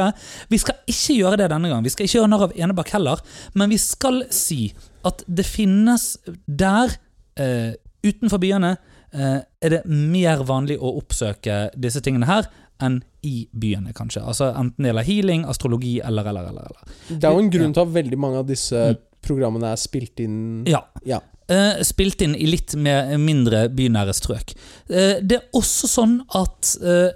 [0.50, 1.84] Vi skal ikke gjøre det denne gang.
[1.84, 3.22] Vi skal ikke gjøre narr av Enebakk heller,
[3.54, 4.72] men vi skal si
[5.04, 6.16] at det finnes
[6.48, 6.94] der,
[7.40, 7.72] uh,
[8.04, 8.76] utenfor byene,
[9.14, 12.48] uh, er det mer vanlig å oppsøke disse tingene her
[12.82, 14.22] enn i byene, kanskje.
[14.26, 16.70] Altså Enten det gjelder healing, astrologi eller, eller, eller.
[16.72, 16.96] eller.
[17.08, 18.80] Det er jo en grunn til at veldig mange av disse
[19.24, 20.82] programmene er spilt inn Ja.
[21.08, 21.20] Ja.
[21.48, 24.54] Eh, spilt inn i litt mer, mindre bynære strøk.
[24.88, 27.10] Uh, det er også sånn at uh,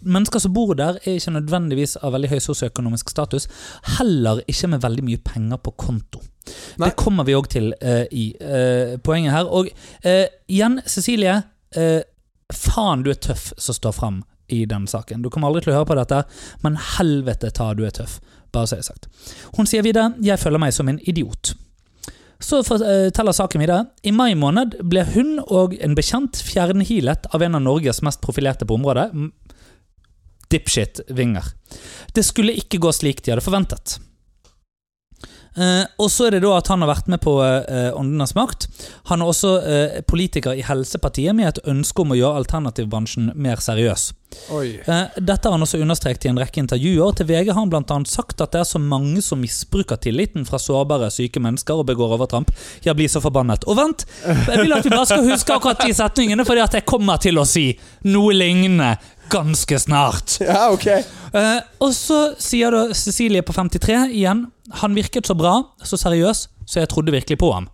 [0.00, 3.50] mennesker som bor der, er ikke nødvendigvis av veldig høy sosioøkonomisk status.
[3.98, 6.22] Heller ikke med veldig mye penger på konto.
[6.80, 6.88] Nei.
[6.88, 7.68] Det kommer vi òg til
[8.10, 8.24] i
[9.04, 9.46] poenget her.
[9.46, 9.68] Og
[10.48, 11.36] igjen, Cecilie.
[12.50, 15.22] faen, du er tøff som står fram i den saken.
[15.22, 16.24] Du kommer aldri til å høre på dette,
[16.64, 18.18] men helvete ta, du er tøff.
[18.50, 19.06] Bare så det er sagt.
[19.54, 21.54] Hun sier videre 'Jeg føler meg som en idiot'.
[22.40, 23.84] Så forteller saken videre.
[24.02, 28.66] I mai måned ble hun og en bekjent fjernhealet av en av Norges mest profilerte
[28.66, 29.10] på området.
[30.50, 31.52] Dipshit Winger.
[32.16, 33.98] Det skulle ikke gå slik de hadde forventet.
[35.56, 38.68] Eh, og så er det da at han har vært med på uh, Åndenes makt.
[39.10, 43.62] Han er også uh, politiker i Helsepartiet med et ønske om å gjøre alternativbransjen mer
[43.62, 44.12] seriøs.
[44.30, 47.14] Dette har han også understreket i en rekke intervjuer.
[47.18, 50.60] Til VG har han annet sagt at det er så mange som misbruker tilliten fra
[50.62, 52.52] sårbare, syke mennesker og begår overtramp.
[52.86, 53.66] Jeg blir så forbannet.
[53.66, 54.06] Og vent!
[54.22, 57.42] Jeg vil at vi bare skal huske akkurat de setningene, fordi at jeg kommer til
[57.42, 57.72] å si
[58.06, 58.94] noe lignende
[59.30, 60.38] ganske snart.
[60.50, 60.86] Ja, ok.
[60.86, 64.46] Eh, og så sier da Cecilie på 53 igjen
[64.82, 67.68] Han virket så bra, så seriøs, så jeg trodde virkelig på ham.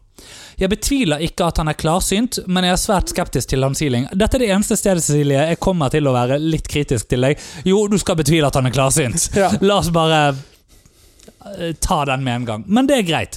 [0.57, 4.07] Jeg betviler ikke at han er klarsynt, men jeg er svært skeptisk til hans healing.
[4.16, 7.42] Dette er det eneste stedet Cecilie, jeg kommer til å være litt kritisk til deg.
[7.69, 9.29] Jo, du skal betvile at han er klarsynt.
[9.37, 9.51] Ja.
[9.61, 12.64] La oss bare eh, ta den med en gang.
[12.66, 13.37] Men det er greit.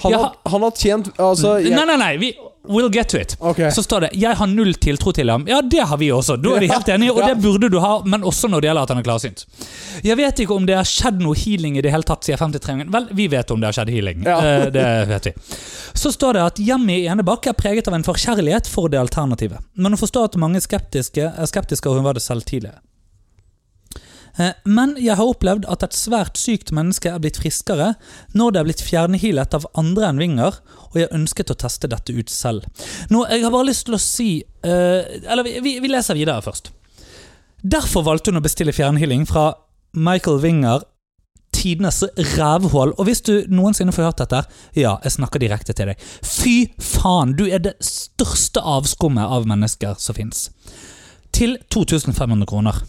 [0.00, 2.12] Han, har, har, han har tjent Altså jeg, Nei, nei, nei.
[2.20, 2.32] Vi,
[2.68, 3.36] we'll get to it.
[3.40, 3.70] Okay.
[3.70, 5.48] Så står det 'Jeg har null tiltro til ham'.
[5.48, 6.36] Ja, det har vi også.
[6.36, 8.82] Da er de helt enige, og det burde du ha, men også når det gjelder
[8.82, 9.44] at han er klarsynt.
[10.04, 12.90] Jeg vet ikke om det har skjedd noe healing i det hele tatt siden 53
[12.92, 14.24] Vel, vi vet om det har skjedd healing.
[14.24, 14.38] Ja.
[14.38, 15.32] Eh, Det vet vi.
[15.94, 19.58] Så står det at hjemmet i Enebakk er preget av en forkjærlighet for det alternativet.
[19.74, 22.80] Men hun forstår at mange skeptiske er skeptiske, og hun var det selv tidligere.
[24.38, 27.94] Eh, Men jeg har opplevd at et svært sykt menneske er blitt friskere
[28.34, 30.58] når det er blitt fjernhealet av andre enn Vinger,
[30.90, 32.66] og jeg ønsket å teste dette ut selv.
[33.10, 34.30] Nå, Jeg har bare lyst til å si
[34.62, 36.72] eh, Eller vi, vi leser videre først.
[37.64, 39.54] Derfor valgte hun å bestille fjernhealing fra
[39.94, 40.82] Michael Winger,
[41.54, 42.02] tidenes
[42.36, 42.92] rævhull.
[42.98, 44.42] Og hvis du noensinne får hørt dette,
[44.76, 46.02] ja, jeg snakker direkte til deg.
[46.26, 50.50] Fy faen, du er det største avskummet av mennesker som fins.
[51.32, 52.82] Til 2500 kroner.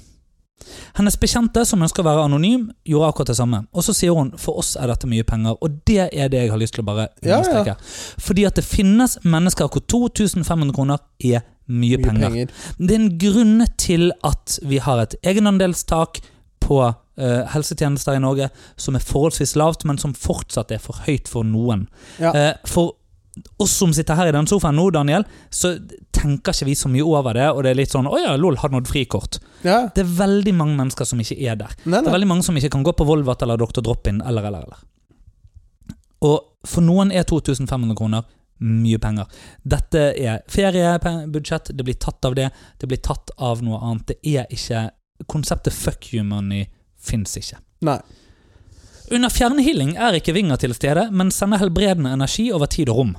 [0.96, 3.60] Hennes bekjente, som ønsker å være anonym, gjorde akkurat det samme.
[3.76, 6.54] Og så sier hun for oss er dette mye penger, og det er det jeg
[6.54, 7.76] har lyst til å bare Ja, ja.
[8.22, 12.30] Fordi at det finnes mennesker hvor 2500 kroner er mye, Mye penger.
[12.30, 12.54] penger.
[12.78, 16.22] Det er en grunn til at vi har et egenandelstak
[16.66, 21.28] på uh, helsetjenester i Norge som er forholdsvis lavt, men som fortsatt er for høyt
[21.30, 21.88] for noen.
[22.22, 22.32] Ja.
[22.32, 22.96] Uh, for
[23.60, 25.76] oss som sitter her i den sofaen nå, Daniel, så
[26.26, 28.58] tenker ikke vi så mye over det, og det er litt sånn 'Å ja, lol,
[28.58, 29.40] har nådd frikort'.
[29.64, 29.88] Ja.
[29.94, 31.72] Det er veldig mange mennesker som ikke er der.
[31.86, 33.82] Nei, Det er veldig mange som ikke kan gå på Volvat eller Dr.
[33.82, 34.78] Drop-In eller, eller, eller.
[36.22, 38.24] Og for noen er 2500 kroner
[38.66, 39.26] mye penger.
[39.68, 44.08] Dette er feriebudsjett, det blir tatt av det, det blir tatt av noe annet.
[44.08, 44.92] Det er ikke
[45.32, 46.66] Konseptet fuck you money
[47.00, 47.58] fins ikke.
[47.82, 48.00] nei.
[49.14, 53.12] Under fjernhealing er ikke Vinger til stede, men sender helbredende energi over tid og rom.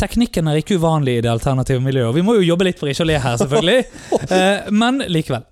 [0.00, 2.14] Teknikken er ikke uvanlig i det alternative miljøet.
[2.16, 3.84] Vi må jo jobbe litt for ikke å le her, selvfølgelig,
[4.36, 5.44] eh, men likevel.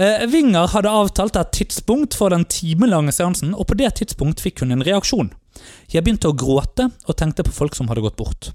[0.00, 4.62] Eh, Vinger hadde avtalt et tidspunkt for den timelange seansen, og på det tidspunkt fikk
[4.64, 5.28] hun en reaksjon.
[5.92, 8.52] Jeg begynte å gråte og tenkte på folk som hadde gått bort.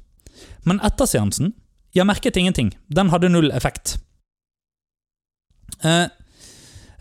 [0.65, 1.53] Men etter seansen
[1.95, 2.73] Jeg merket ingenting.
[2.91, 3.93] Den hadde null effekt.
[5.85, 6.07] Eh,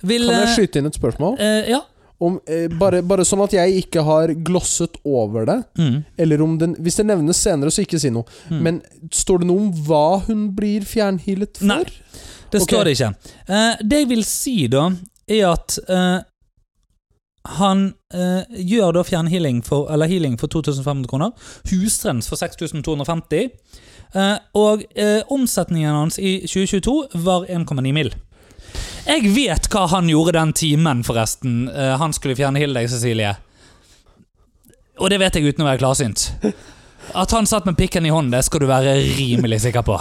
[0.07, 1.35] vil Kan jeg eh, skyte inn et spørsmål?
[1.41, 1.81] eh, Ja.
[2.25, 5.59] Om, eh, bare, bare sånn at jeg ikke har glosset over det.
[5.79, 5.97] Mm.
[6.25, 8.25] Eller om den Hvis det nevnes senere, så ikke si noe.
[8.51, 8.61] Mm.
[8.65, 8.83] Men
[9.13, 11.67] står det noe om hva hun blir fjernhealet for?
[11.73, 11.83] Nei.
[12.51, 12.69] Det Ok.
[12.71, 13.11] står det ikke.
[13.49, 14.89] Eh, det jeg vil si, da,
[15.29, 16.21] er at eh,
[17.59, 17.83] han
[18.15, 21.33] eh, gjør da fjernhealing for, eller healing for 2500 kroner.
[21.69, 23.51] Husrens for 6250.
[24.15, 28.13] Eh, og eh, omsetningen hans i 2022 var 1,9 mill.
[29.05, 31.67] Jeg vet hva han gjorde den timen, forresten.
[31.69, 33.35] Eh, han skulle fjerne Hildeg, Cecilie.
[34.97, 36.31] Og det vet jeg uten å være klarsynt.
[37.13, 39.99] At han satt med pikken i hånden, det skal du være rimelig sikker på.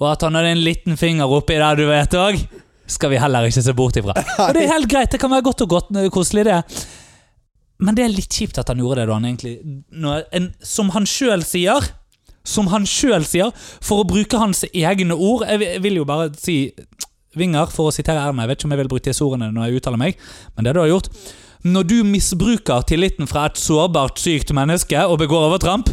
[0.00, 2.40] Og at han hadde en liten finger oppi der, du vet òg,
[2.90, 4.16] skal vi heller ikke se bort ifra.
[4.48, 6.58] Og det er helt greit, det kan være godt og godt eh, koselig, det.
[7.78, 9.54] Men det er litt kjipt at han gjorde det da han egentlig
[9.92, 11.84] når en, Som han sjøl sier
[12.40, 13.50] Som han sjøl sier,
[13.84, 16.70] for å bruke hans egne ord jeg vil jo bare si
[17.36, 19.68] Vinger, for å sitere Erna, jeg vet ikke om jeg vil bruke disse ordene når
[19.68, 20.22] jeg uttaler meg,
[20.56, 21.10] men det du har gjort
[21.66, 25.88] når du misbruker tilliten fra et sårbart, sykt menneske og begår overtramp,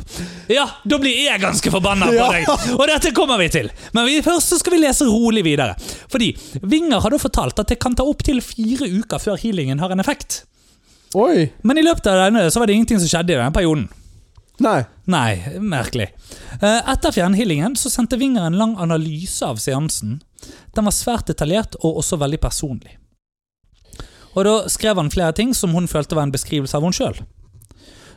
[0.51, 2.49] ja, da blir jeg ganske forbanna på deg.
[2.75, 3.71] Og dette kommer vi til.
[3.95, 5.73] Men vi, først så skal vi lese rolig videre.
[6.13, 10.03] Fordi Vinger da fortalt at det kan ta opptil fire uker før healingen har en
[10.03, 10.43] effekt.
[11.17, 11.47] Oi!
[11.65, 13.87] Men i løpet av denne så var det ingenting som skjedde i denne perioden.
[14.61, 14.83] Nei.
[15.09, 16.11] Nei, merkelig.
[16.59, 20.19] Eh, Etter fjernhealingen så sendte Vinger en lang analyse av seansen.
[20.75, 22.97] Den var svært detaljert og også veldig personlig.
[24.33, 27.19] Og da skrev han flere ting som hun følte var en beskrivelse av hun sjøl.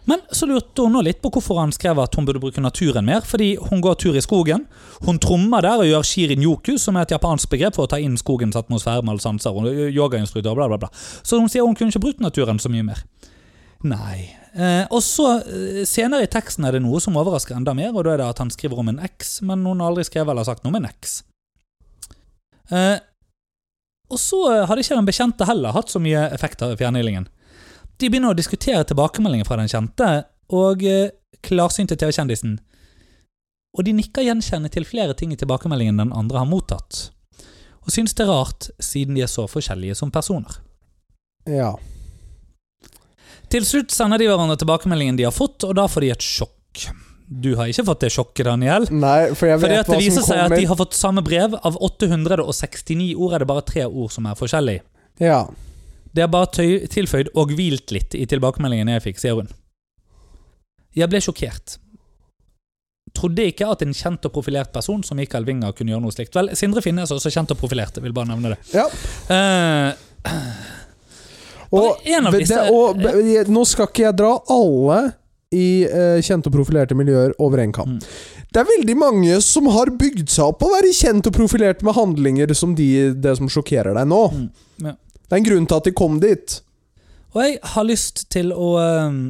[0.06, 3.08] Men så lurte hun nå litt på hvorfor han skrev at hun burde bruke naturen
[3.08, 4.62] mer, fordi hun går tur i skogen.
[5.02, 8.14] Hun trommer der og gjør shirin-yoku, som er et japansk begrep for å ta inn
[8.20, 9.50] skogens atmosfære med alle sanser.
[9.50, 10.92] og yogainstruktør, bla, bla, bla.
[11.26, 13.02] Så hun sier hun kunne ikke brukt naturen så mye mer.
[13.82, 14.30] Nei.
[14.54, 18.06] Eh, og så eh, Senere i teksten er det noe som overrasker enda mer, og
[18.06, 20.46] da er det at han skriver om en eks, men hun har aldri skrevet eller
[20.46, 21.18] sagt noe om en eks.
[22.70, 22.98] Eh,
[24.10, 27.28] og så eh, hadde ikke den bekjente heller hatt så mye effekt av fjernhealingen.
[27.96, 30.10] De begynner å diskutere tilbakemeldinger fra den kjente
[30.54, 31.10] og eh,
[31.46, 32.58] klarsynte TV-kjendisen.
[33.76, 37.10] Og de nikker gjenkjennende til flere ting i tilbakemeldingen den andre har mottatt.
[37.86, 40.58] Og syns det er rart, siden de er så forskjellige som personer.
[41.46, 41.74] Ja.
[43.52, 46.86] Til slutt sender de hverandre tilbakemeldingen de har fått, og da får de et sjokk.
[47.26, 48.86] Du har ikke fått det sjokket, Daniel.
[48.94, 51.56] Nei, for jeg vet Fordi at det viser seg at de har fått samme brev.
[51.66, 54.84] Av 869 ord er det bare tre ord som er forskjellige.
[55.22, 55.40] Ja.
[56.14, 59.50] Det er bare tøy tilføyd 'og hvilt litt' i tilbakemeldingen jeg fikk, sier hun.
[60.94, 61.76] Jeg ble sjokkert.
[63.16, 66.34] Trodde ikke at en kjent og profilert person som Mikael Winger kunne gjøre noe slikt.
[66.34, 68.58] Vel, Sindre Finnes er også kjent og profilert, jeg vil bare nevne det.
[68.72, 68.86] ja.
[69.28, 69.92] Uh,
[71.76, 71.98] Og,
[72.32, 72.96] disse, det- og
[73.50, 75.12] nå skal ikke jeg dra alle
[75.54, 77.96] i eh, kjente og profilerte miljøer over en kam.
[77.96, 78.44] Mm.
[78.52, 81.84] Det er veldig mange som har bygd seg opp på å være kjent og profilert
[81.86, 84.22] med handlinger som de, det som sjokkerer deg nå.
[84.34, 84.46] Mm,
[84.88, 84.94] ja.
[85.26, 86.60] Det er en grunn til at de kom dit.
[87.36, 89.20] Og jeg har lyst til å ehm,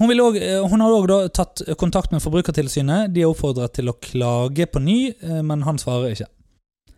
[0.00, 3.12] hun, også, eh, hun har òg tatt kontakt med Forbrukertilsynet.
[3.14, 6.30] De er oppfordret til å klage på ny, eh, men han svarer ikke.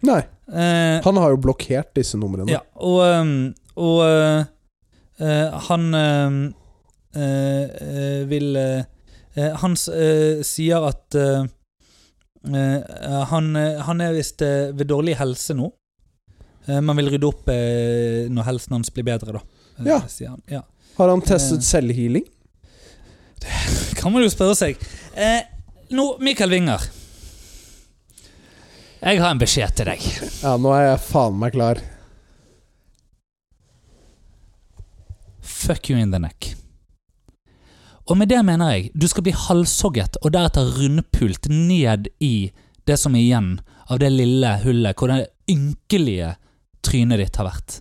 [0.07, 2.49] Nei, Eh, han har jo blokkert disse numrene.
[2.53, 3.03] ja, og,
[3.77, 4.47] og eh,
[5.21, 5.91] eh, han
[7.15, 8.85] vil eh,
[9.35, 11.19] eh, Han eh, sier at
[13.29, 15.67] han, han er visst ved dårlig helse nå.
[16.69, 19.43] Eh, man vil rydde opp når helsen hans blir bedre, da.
[19.85, 19.99] Ja.
[20.31, 20.41] Han.
[20.49, 20.63] Ja.
[20.97, 22.25] Har han testet selvhealing?
[23.99, 24.81] kan man jo spørre seg.
[25.19, 25.43] Eh,
[25.95, 26.89] nå, Mikael Winger.
[28.99, 30.07] Jeg har en beskjed til deg.
[30.43, 31.83] Ja, nå er jeg faen meg klar.
[35.43, 36.58] Fuck you in the neck.
[38.09, 42.51] Og med det mener jeg du skal bli halshogget og deretter rundpult ned i
[42.89, 43.51] det som er igjen
[43.89, 46.35] av det lille hullet hvor det ynkelige
[46.85, 47.79] trynet ditt har vært.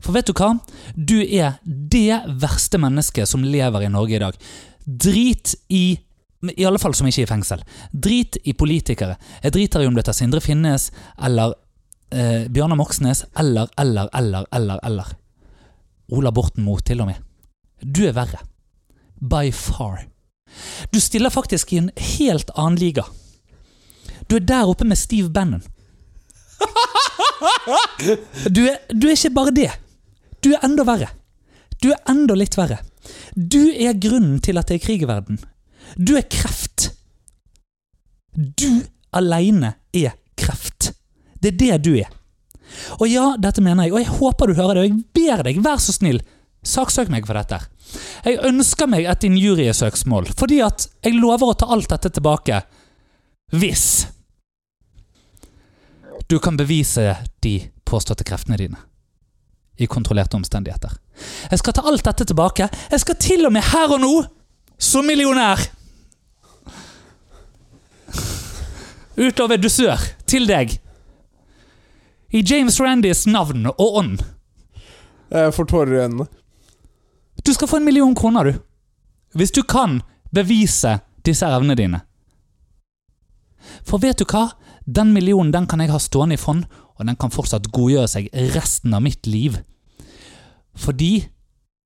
[0.00, 0.52] For vet du hva?
[0.94, 4.36] Du er det verste mennesket som lever i Norge i dag.
[4.84, 5.98] Drit i
[6.54, 7.62] I alle fall som ikke er i fengsel.
[7.90, 9.16] Drit i politikere.
[9.42, 10.92] Jeg driter i om det er Sindre Finnes
[11.26, 11.56] eller
[12.14, 15.10] eh, Bjørnar Moxnes eller, eller, eller, eller, eller.
[16.14, 17.18] Ola Borten Moe, til og med.
[17.82, 18.38] Du er verre.
[19.20, 20.06] By far.
[20.90, 23.04] Du stiller faktisk i en helt annen liga.
[24.28, 25.62] Du er der oppe med Steve Bannon.
[28.50, 29.70] Du er, du er ikke bare det.
[30.44, 31.08] Du er enda verre.
[31.82, 32.80] Du er enda litt verre.
[33.34, 35.38] Du er grunnen til at det er krig i verden.
[35.96, 36.90] Du er kreft.
[38.34, 38.82] Du
[39.14, 40.92] aleine er kreft.
[41.40, 42.10] Det er det du er.
[42.98, 45.60] Og ja, dette mener jeg, og jeg håper du hører det, og jeg ber deg,
[45.64, 46.20] vær så snill,
[46.66, 47.62] saksøk meg for dette.
[48.24, 52.60] Jeg ønsker meg et injuriesøksmål, fordi at jeg lover å ta alt dette tilbake.
[53.54, 54.08] Hvis
[56.28, 57.54] du kan bevise de
[57.88, 58.76] påståtte kreftene dine.
[59.78, 60.92] I kontrollerte omstendigheter.
[61.50, 62.66] Jeg skal ta alt dette tilbake.
[62.90, 64.14] Jeg skal til og med her og nå,
[64.78, 65.62] som millionær
[69.18, 69.98] Utover dusør,
[70.30, 70.76] til deg.
[72.30, 74.20] I James Randys navn og ånd.
[75.32, 76.26] Jeg får tårer i øynene.
[77.44, 78.58] Du skal få en million kroner, du.
[79.34, 80.00] Hvis du kan
[80.34, 82.00] bevise disse evnene dine.
[83.84, 84.50] For vet du hva?
[84.86, 86.64] Den millionen den kan jeg ha stående i fond,
[86.98, 89.58] og den kan fortsatt godgjøre seg resten av mitt liv.
[90.78, 91.28] Fordi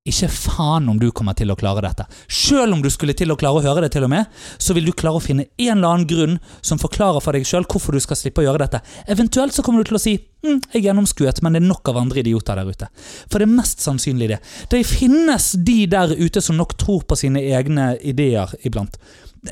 [0.03, 2.03] ikke faen om du kommer til å klare dette.
[2.27, 4.27] Selv om du skulle til å klare å høre det, til og med,
[4.59, 7.63] så vil du klare å finne en eller annen grunn som forklarer for deg sjøl
[7.71, 8.81] hvorfor du skal slippe å gjøre dette.
[9.07, 12.01] Eventuelt så kommer du til å si hm, jeg gjennomskuet, men det er nok av
[12.01, 12.89] andre idioter der ute.
[13.31, 14.41] For det er mest sannsynlig det.
[14.73, 18.99] Det finnes de der ute som nok tror på sine egne ideer iblant.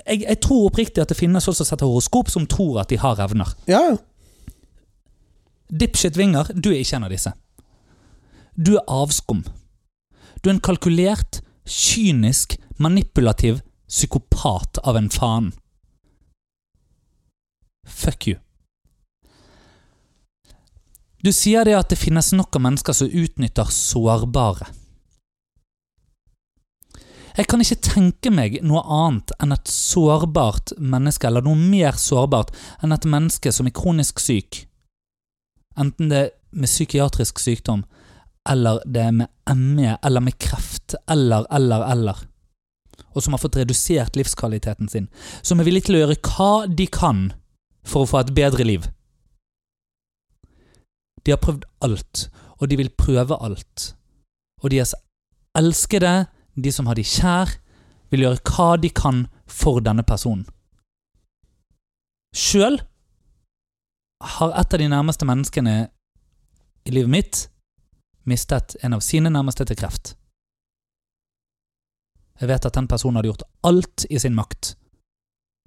[0.02, 3.00] Jeg, jeg tror oppriktig at det finnes folk som setter horoskop, som tror at de
[3.00, 3.56] har evner.
[3.72, 3.96] Ja, ja.
[5.72, 7.32] Dipshit Winger, du er ikke en av disse.
[8.60, 9.46] Du er avskum.
[10.42, 15.52] Du er en kalkulert, kynisk, manipulativ psykopat av en faen.
[17.86, 18.40] Fuck you.
[21.22, 24.72] Du sier det at det finnes nok av mennesker som utnytter sårbare.
[27.38, 32.52] Jeg kan ikke tenke meg noe annet enn et sårbart menneske, eller noe mer sårbart
[32.82, 34.66] enn et menneske som er kronisk syk,
[35.80, 37.86] enten det er med psykiatrisk sykdom,
[38.50, 42.24] eller det er med ME, eller med kreft, eller, eller, eller,
[43.12, 45.10] og som har fått redusert livskvaliteten sin,
[45.42, 47.30] som er villig til å gjøre hva de kan
[47.84, 48.88] for å få et bedre liv.
[51.26, 53.92] De har prøvd alt, og de vil prøve alt.
[54.62, 54.96] Og deres
[55.58, 56.26] elskede,
[56.56, 57.58] de som har de kjær,
[58.12, 60.48] vil gjøre hva de kan for denne personen.
[62.36, 62.80] Sjøl
[64.38, 65.76] har et av de nærmeste menneskene
[66.88, 67.40] i livet mitt
[68.32, 70.16] mistet en av sine nærmeste til kreft.
[72.42, 74.74] Jeg vet at den personen hadde gjort alt i sin makt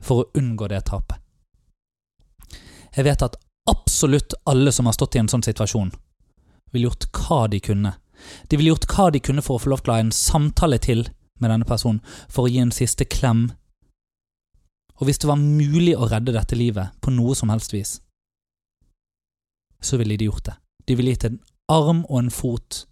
[0.03, 1.21] for å unngå det tapet.
[2.95, 3.37] Jeg vet at
[3.71, 5.93] absolutt alle som har stått i en sånn situasjon,
[6.73, 7.95] ville gjort hva de kunne.
[8.51, 10.81] De ville gjort hva de kunne for å få lov til å ha en samtale
[10.83, 11.07] til
[11.43, 13.49] med denne personen, for å gi en siste klem.
[14.99, 17.99] Og hvis det var mulig å redde dette livet på noe som helst vis,
[19.85, 20.57] så ville de gjort det.
[20.87, 21.41] De ville gitt en
[21.71, 22.85] arm og en fot.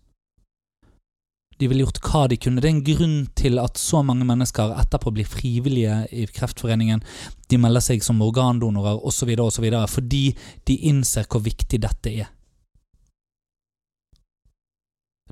[1.60, 2.58] De ville gjort hva de kunne.
[2.58, 7.04] Det er en grunn til at så mange mennesker etterpå blir frivillige i Kreftforeningen.
[7.46, 10.24] De melder seg som organdonorer osv., osv., fordi
[10.66, 12.32] de innser hvor viktig dette er.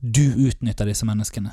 [0.00, 1.52] Du utnytter disse menneskene.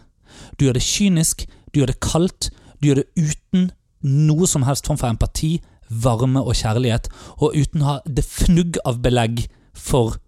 [0.60, 3.72] Du gjør det kynisk, du gjør det kaldt, du gjør det uten
[4.04, 5.58] noe som helst form for empati,
[5.90, 7.10] varme og kjærlighet,
[7.42, 10.20] og uten å ha det fnugg av belegg for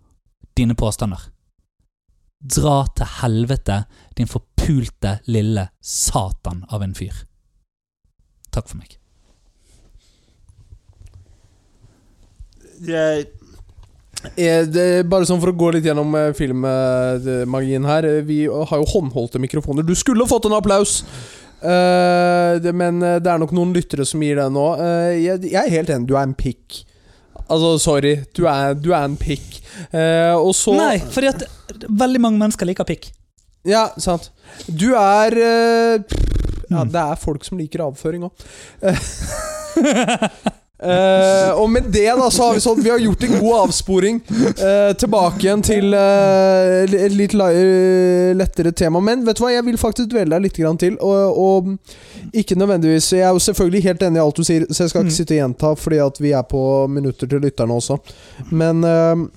[0.57, 1.29] dine påstander.
[2.39, 3.83] Dra til helvete,
[4.15, 7.25] din forpulte lille satan av en fyr.
[8.55, 8.95] Takk for meg.
[12.79, 13.27] Jeg,
[15.07, 18.07] bare sånn for å gå litt gjennom eh, filmmagien her.
[18.27, 19.83] Vi har jo håndholdte mikrofoner.
[19.83, 21.01] Du skulle fått en applaus!
[21.59, 24.67] Eh, men eh, det er nok noen lyttere som gir det nå.
[25.19, 26.85] Jeg er helt enig, du er en pikk.
[27.49, 28.15] Altså, sorry.
[28.37, 29.59] Du er, du er en pikk.
[29.91, 31.43] Eh, og så Nei, fordi at
[31.89, 33.09] veldig mange mennesker liker pikk.
[33.67, 34.29] Ja, sant.
[34.67, 35.99] Du er eh,
[36.69, 36.91] Ja, Mm.
[36.93, 38.31] det er folk som liker avføring òg.
[40.79, 44.21] Eh, og med det da så har vi sånn Vi har gjort en god avsporing
[44.31, 49.01] eh, tilbake igjen til eh, et litt lettere tema.
[49.03, 50.95] Men vet du hva, jeg vil faktisk dvele deg litt grann til.
[51.03, 54.85] Og, og ikke nødvendigvis Jeg er jo selvfølgelig helt enig i alt du sier, så
[54.85, 55.17] jeg skal ikke Mm.
[55.19, 57.99] sitte og gjenta fordi at vi er på minutter til lytterne også.
[58.51, 59.27] Men eh,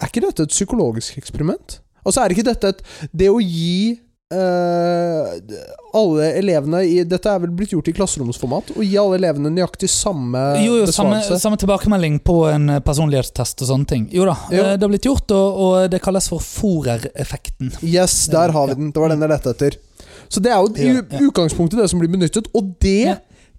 [0.00, 1.78] er ikke dette et psykologisk eksperiment?
[2.00, 2.82] Altså er ikke dette et
[3.12, 5.56] Det å gi eh,
[5.96, 8.72] alle elevene i, Dette er vel blitt gjort i klasseromsformat.
[8.78, 11.38] Å gi alle elevene nøyaktig samme Jo, jo, besvarelse.
[11.42, 14.08] samme tilbakemelding på en eh, personlighetstest og sånne ting.
[14.14, 14.62] Jo da, Jo.
[14.64, 17.72] eh, det har blitt gjort, og, og det kalles for Forer-effekten.
[17.82, 18.92] Yes, der har vi den.
[18.94, 19.78] Det var den jeg lette etter.
[20.30, 21.24] Så det er jo i Ja, ja.
[21.26, 23.16] utgangspunktet det som blir benyttet, og det Ja.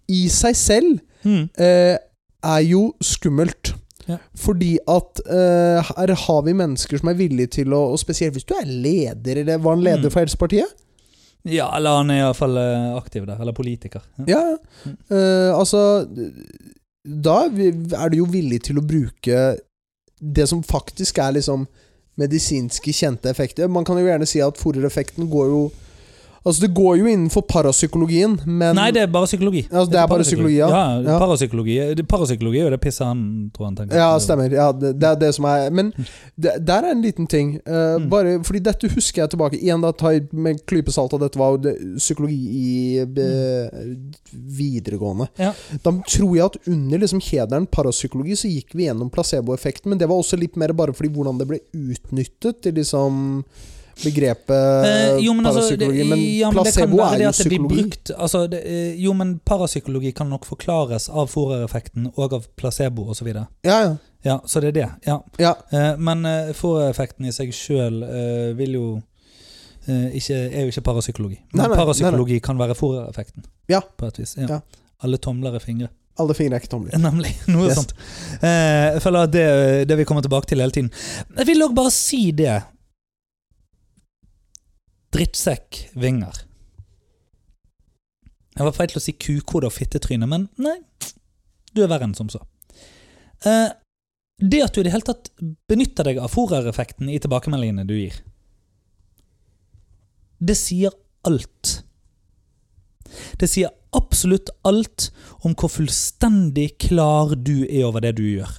[0.09, 1.49] i seg selv Mm.
[1.59, 1.97] eh,
[2.43, 3.75] er jo skummelt.
[4.11, 4.17] Ja.
[4.37, 8.47] Fordi at uh, her har vi mennesker som er villige til å Og spesielt hvis
[8.49, 10.13] du er leder, eller var han leder Mm.
[10.13, 10.77] for Helsepartiet?
[11.49, 12.57] Ja, eller han er iallfall
[12.99, 13.39] aktiv der.
[13.41, 14.03] Eller politiker.
[14.27, 14.37] Ja.
[14.37, 14.57] Ja.
[15.09, 16.05] Eh, altså
[17.03, 19.39] Da er er du jo villig til å bruke
[20.21, 21.63] det som faktisk er liksom
[22.21, 23.67] medisinske kjente effekter.
[23.71, 25.61] Man kan jo gjerne si at forereffekten går jo
[26.41, 29.61] Altså Det går jo innenfor parapsykologien, men Nei, det er bare psykologi.
[29.69, 30.69] Altså, det er bare psykologi, ja.
[31.05, 31.17] ja.
[31.21, 33.21] Parapsykologi, det- parapsykologi er det pisset han
[33.53, 33.95] tror han tenker.
[34.01, 34.49] Ja, stemmer.
[34.57, 35.91] Ja, det, det er det som er Men
[36.35, 37.55] det, der er en liten ting.
[37.67, 38.09] Uh, Mm.
[38.09, 41.57] Bare fordi dette husker jeg tilbake Igjen da, ta med klype salt at dette var
[41.61, 43.25] det, psykologi i be,
[44.31, 45.27] videregående.
[45.41, 45.51] Ja.
[45.83, 50.09] Da tror jeg at under liksom hederen parapsykologi så gikk vi gjennom placeboeffekten, men det
[50.09, 53.43] var også litt mer bare fordi hvordan det ble utnyttet til liksom
[54.03, 56.09] begrepet Eh, jo, men altså, det, parapsykologi.
[56.09, 57.75] Men ja, men placebo er jo psykologi.
[57.75, 63.09] brukt altså, det, eh, Jo, men parapsykologi kan nok forklares av forereffekten og av placebo
[63.11, 63.27] osv.
[63.35, 63.95] Ja, ja.
[64.23, 64.89] Ja, så det er det.
[65.05, 65.15] Ja.
[65.41, 65.55] ja.
[65.73, 68.03] Eh, men uh, foreffekten i seg sjøl
[68.59, 68.83] vil jo
[69.87, 71.39] eh, ikke, er jo ikke parapsykologi.
[71.53, 73.47] Men Nei, nei, parapsykologi kan være foreffekten.
[73.71, 73.81] Ja.
[73.97, 74.35] På et vis.
[74.37, 74.59] Ja.
[75.01, 75.89] Alle tomler er fingre.
[76.21, 76.97] Alle fingre er ikke tomler.
[77.07, 77.33] Nemlig.
[77.49, 77.79] Noe Yes.
[77.79, 77.95] sånt.
[78.43, 79.47] Eh, jeg føler at det,
[79.89, 80.91] det vi kommer tilbake til hele tiden.
[81.39, 82.59] Jeg vil òg bare si det.
[85.11, 86.45] Drittsekk Vinger.
[88.55, 90.77] Jeg var feil til å si kukode og fittetryne, men nei.
[91.71, 92.41] Du er verre enn som så.
[93.47, 93.69] Eh,
[94.41, 95.29] det at du i det hele tatt
[95.69, 98.17] benytter deg av Forer-effekten i tilbakemeldingene du gir,
[100.41, 100.95] det sier
[101.27, 101.81] alt.
[103.37, 105.09] Det sier absolutt alt
[105.45, 108.51] om hvor fullstendig klar du er over det du gjør.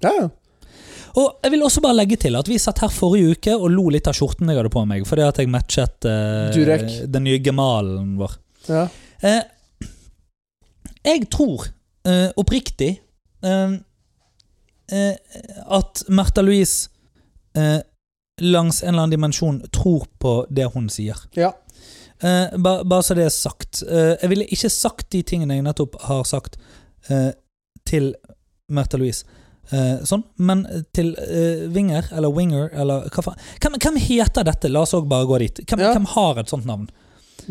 [0.00, 0.28] Ja, ja.
[1.18, 3.88] Og jeg vil også bare legge til at vi satt her forrige uke og lo
[3.90, 8.16] litt av skjorten jeg hadde på meg, fordi at jeg matchet eh, den nye gemalen
[8.20, 8.36] vår.
[8.68, 8.88] ja.
[9.22, 9.42] Eh,
[11.04, 11.64] jeg tror
[12.04, 12.90] eh, oppriktig
[13.44, 13.72] eh,
[14.92, 15.14] eh,
[15.64, 16.90] at Märtha Louise
[17.56, 17.80] eh,
[18.40, 21.16] langs en eller annen dimensjon tror på det hun sier.
[21.36, 21.52] ja.
[22.20, 23.80] Eh, ba, bare så det er sagt.
[23.88, 26.58] Jeg ville ikke sagt de tingene jeg nettopp har sagt
[27.88, 28.10] til
[28.68, 29.24] Märtha Louise.
[29.70, 30.64] Eh, sånn, men
[30.96, 34.70] til eh, Winger, eller Winger, eller hva faen hvem, hvem heter dette?
[34.72, 35.62] La oss òg bare gå dit.
[35.62, 35.92] Hvem, Ja.
[35.94, 36.88] hvem har et sånt navn?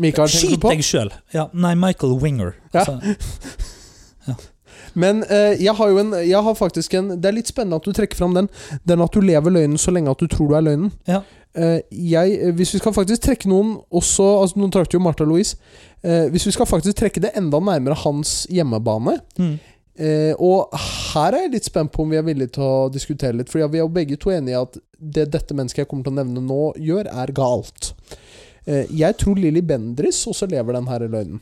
[0.00, 1.10] Mikael, Skyt deg sjøl!
[1.34, 2.54] Ja, nei, Michael Winger.
[2.74, 2.84] Ja.
[2.84, 3.00] Altså,
[4.94, 7.86] Men eh, jeg har jo en Jeg har faktisk en Det er litt spennende at
[7.86, 8.48] du trekker fram den.
[8.88, 10.90] Den at du lever løgnen så lenge at du tror du er løgnen.
[11.06, 11.22] Ja.
[11.54, 15.26] Eh, jeg, eh, hvis vi skal faktisk trekke noen også altså Nå trakk jo Martha
[15.26, 15.56] Louise.
[16.02, 19.56] Eh, hvis vi skal faktisk trekke det enda nærmere hans hjemmebane mm.
[20.00, 20.72] Eh, Og
[21.12, 23.52] her er jeg litt spent på om vi er villige til å diskutere litt.
[23.52, 26.16] For vi er jo begge to enige i at det dette mennesket jeg kommer til
[26.16, 27.92] å nevne nå, gjør, er galt.
[28.66, 31.40] Eh, jeg tror Lilly Bendriss også lever den her løgnen.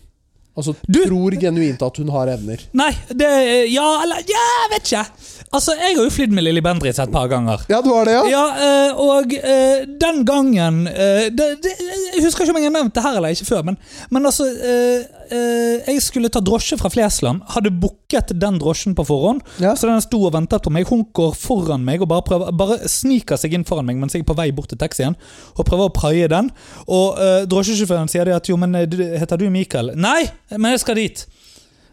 [0.58, 2.58] Altså Du- tror genuint at hun har evner.
[2.74, 3.28] Nei, det
[3.70, 5.04] Ja, eller Ja, jeg vet ikke!
[5.54, 7.62] Altså, jeg har jo flydd med Lilly Bendriss et par ganger.
[7.70, 8.24] Ja, du har det, ja?
[8.28, 11.76] Ja, eh, og eh, den gangen eh, det, det,
[12.16, 13.78] Jeg husker ikke om jeg har nevnt det her eller ikke før, men,
[14.10, 14.48] men altså
[15.34, 19.42] eh, Jeg skulle ta drosje fra Flesland, hadde booket den drosjen på forhånd.
[19.62, 19.74] Ja.
[19.78, 20.88] Så den sto og ventet på meg.
[20.90, 24.24] Hun går foran meg og bare, prøver, bare sniker seg inn foran meg mens jeg
[24.24, 25.16] er på vei bort til taxien
[25.56, 26.52] og prøver å praie den.
[26.86, 28.88] Og eh, drosjesjåføren sier det at jo, men eh,
[29.20, 29.94] heter du Mikael?
[29.98, 30.22] Nei,
[30.56, 31.26] men jeg skal dit.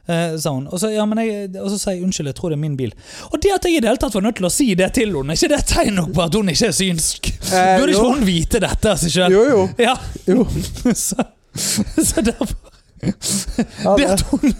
[0.08, 0.68] Eh, sa hun.
[0.68, 2.78] Og så, ja, men jeg, og så sa jeg unnskyld, jeg tror det er min
[2.78, 2.94] bil.
[3.32, 5.16] Og det at jeg i det hele tatt var nødt til å si det til
[5.16, 7.32] henne, er ikke det et tegn nok på at hun ikke er synsk?
[7.50, 9.34] Eh, Burde ikke hun vite dette av seg sjøl?
[9.34, 9.66] Jo, jo.
[9.82, 9.96] Ja,
[10.30, 10.46] jo.
[11.08, 11.26] så,
[11.58, 12.75] så derfor
[13.06, 14.56] Ja, det, Der, to, hun,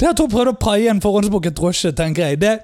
[0.00, 2.54] det prøvde å paie en forhåndsbooket drosje, tenker jeg det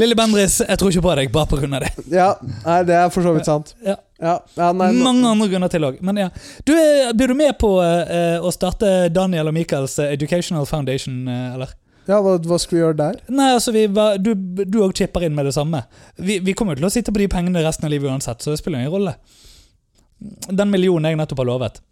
[0.00, 1.80] Lille Bendriss, jeg tror ikke på deg bare pga.
[1.86, 1.92] det.
[2.12, 2.28] Ja,
[2.64, 3.72] nei, det er for så vidt sant.
[3.84, 3.96] Ja.
[4.20, 5.98] Ja, ja nei, Mange andre grunner til òg.
[6.04, 6.28] Men ja.
[6.64, 11.22] Du, er- blir du med på uh, å starte Daniel og Michaels eh, Educational Foundation,
[11.28, 11.74] uh, eller?
[12.06, 13.16] ja hva, hva skal vi gjøre der?
[13.34, 15.82] Nei, altså vi, du òg chipper inn med det samme.
[16.16, 18.52] Vi, vi kommer jo til å sitte på de pengene resten av livet uansett, så
[18.54, 19.16] det spiller ingen rolle.
[20.48, 21.82] Den millionen jeg nettopp har lovet.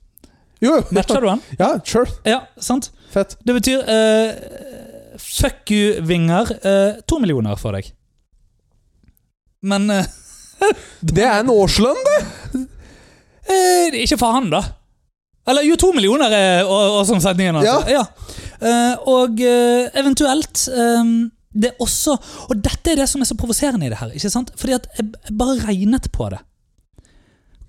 [0.64, 1.02] Jo, jo.
[1.04, 1.42] Du den?
[1.58, 2.10] Ja, sure.
[2.24, 2.90] Ja, sant?
[3.12, 3.36] Fett.
[3.44, 6.50] Det betyr uh, Fuck you, Vinger.
[6.64, 7.90] Uh, to millioner for deg.
[9.64, 10.06] Men uh,
[11.14, 12.64] Det er en årslønn, det!
[14.00, 14.62] Ikke for han, da.
[15.50, 16.70] Eller jo, to millioner er
[17.04, 17.92] som setningen, altså.
[17.92, 18.06] Ja.
[18.64, 22.14] Eh, og eventuelt um, Det er også
[22.46, 24.14] Og dette er det som er så provoserende i det her.
[24.14, 24.54] ikke sant?
[24.56, 26.40] Fordi at jeg bare regnet på det.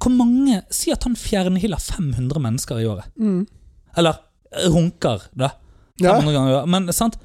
[0.01, 3.07] Hvor mange Si at han fjernhyller 500 mennesker i året.
[3.17, 3.45] Mm.
[3.97, 4.19] Eller
[4.51, 5.53] eh, runker, da.
[6.01, 6.17] Ja.
[6.19, 6.65] ganger.
[6.67, 7.17] Men sant?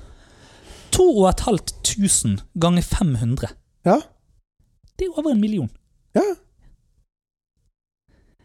[0.94, 3.50] 2500 ganger 500.
[3.86, 3.98] Ja.
[4.98, 5.70] Det er over en million.
[6.14, 6.22] Ja.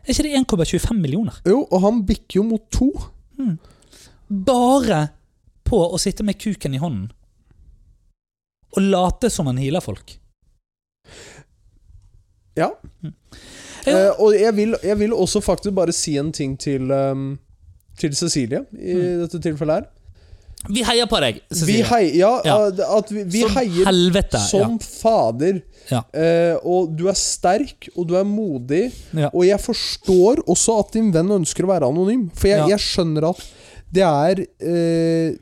[0.05, 1.37] Er ikke det 1,25 millioner?
[1.45, 2.91] Jo, og han bikker jo mot to.
[4.29, 5.07] Bare
[5.65, 7.11] på å sitte med kuken i hånden.
[8.75, 10.17] og late som han healer folk.
[12.59, 12.73] Ja.
[13.85, 13.97] Ja.
[14.07, 17.37] Eh, og jeg vil, jeg vil også faktisk bare si en ting til, um,
[17.99, 19.21] til Cecilie, i Mm.
[19.21, 19.85] dette tilfellet her.
[20.67, 21.83] Vi heier på deg, Vi, Cecilie.
[21.85, 22.55] hei, ja, Ja.
[22.97, 24.39] at- vi, vi som heier helvete.
[24.49, 25.61] som fader.
[25.91, 26.01] Ja.
[26.13, 28.91] Uh, og du er sterk, og du er modig.
[29.13, 29.29] Ja.
[29.33, 32.31] Og jeg forstår også at din venn ønsker å være anonym.
[32.33, 32.67] For jeg, Ja.
[32.67, 33.43] jeg skjønner at
[33.93, 35.35] det er eh,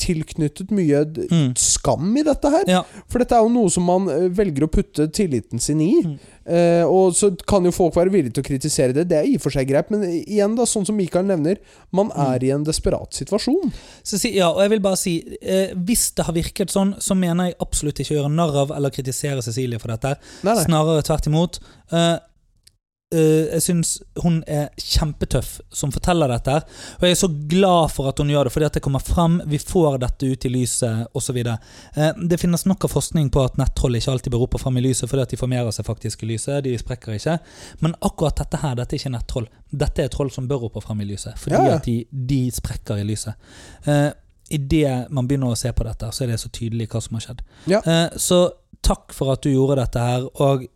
[0.00, 1.04] tilknyttet mye.
[1.30, 1.52] Mm.
[1.56, 2.64] skam i dette her.
[2.70, 2.80] Ja.
[3.10, 5.92] For dette er jo noe som man eh, velger å putte tilliten sin i.
[6.04, 6.14] Mm.
[6.44, 9.06] Eh, og så kan jo folk være villige til å kritisere det.
[9.10, 11.60] Det er i og for seg greit, men igjen, da, sånn som Mikael nevner,
[11.94, 12.20] man Mm.
[12.34, 13.72] er i en desperat situasjon.
[14.04, 17.48] Så ja, og jeg vil bare si eh, Hvis det har virket sånn, så mener
[17.50, 20.16] jeg absolutt ikke å gjøre narr av eller kritisere Cecilie for dette.
[20.44, 20.64] Nei, nei.
[20.64, 21.58] Snarere tvert imot.
[21.92, 22.16] Eh,
[23.12, 23.90] jeg syns
[24.24, 26.56] hun er kjempetøff som forteller dette.
[26.96, 29.36] Og jeg er så glad for at hun gjør det, fordi at det kommer frem.
[29.50, 31.38] Vi får dette ut i lyset osv.
[31.44, 34.80] Uh, det finnes nok av forskning på at nettroll ikke alltid bør opp og frem
[34.80, 36.64] i lyset, fordi at de formerer seg faktisk i lyset.
[36.66, 37.38] De sprekker ikke.
[37.84, 39.48] Men akkurat dette her, dette er ikke nettroll.
[39.84, 42.42] Dette er troll som bør opp og frem i lyset, fordi Ja, at de, de
[42.54, 43.38] sprekker i lyset.
[43.86, 44.10] Uh,
[44.52, 47.24] Idet man begynner å se på dette, så er det så tydelig hva som har
[47.24, 47.40] skjedd.
[47.70, 47.80] Ja.
[47.80, 48.44] Eh, så
[48.84, 50.70] takk for at du gjorde dette her, og eh,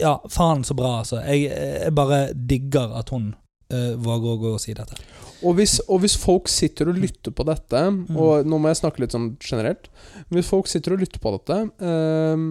[0.00, 1.20] ja, faen så bra, altså.
[1.24, 3.32] Jeg, jeg bare digger at hun
[3.72, 4.98] uh, våger å gå og si dette.
[5.44, 8.16] Og hvis, og hvis folk sitter og lytter på dette Mm.
[8.16, 9.88] Og nå må jeg snakke litt sånn generelt.
[10.32, 12.44] Hvis folk sitter og lytter på dette uh,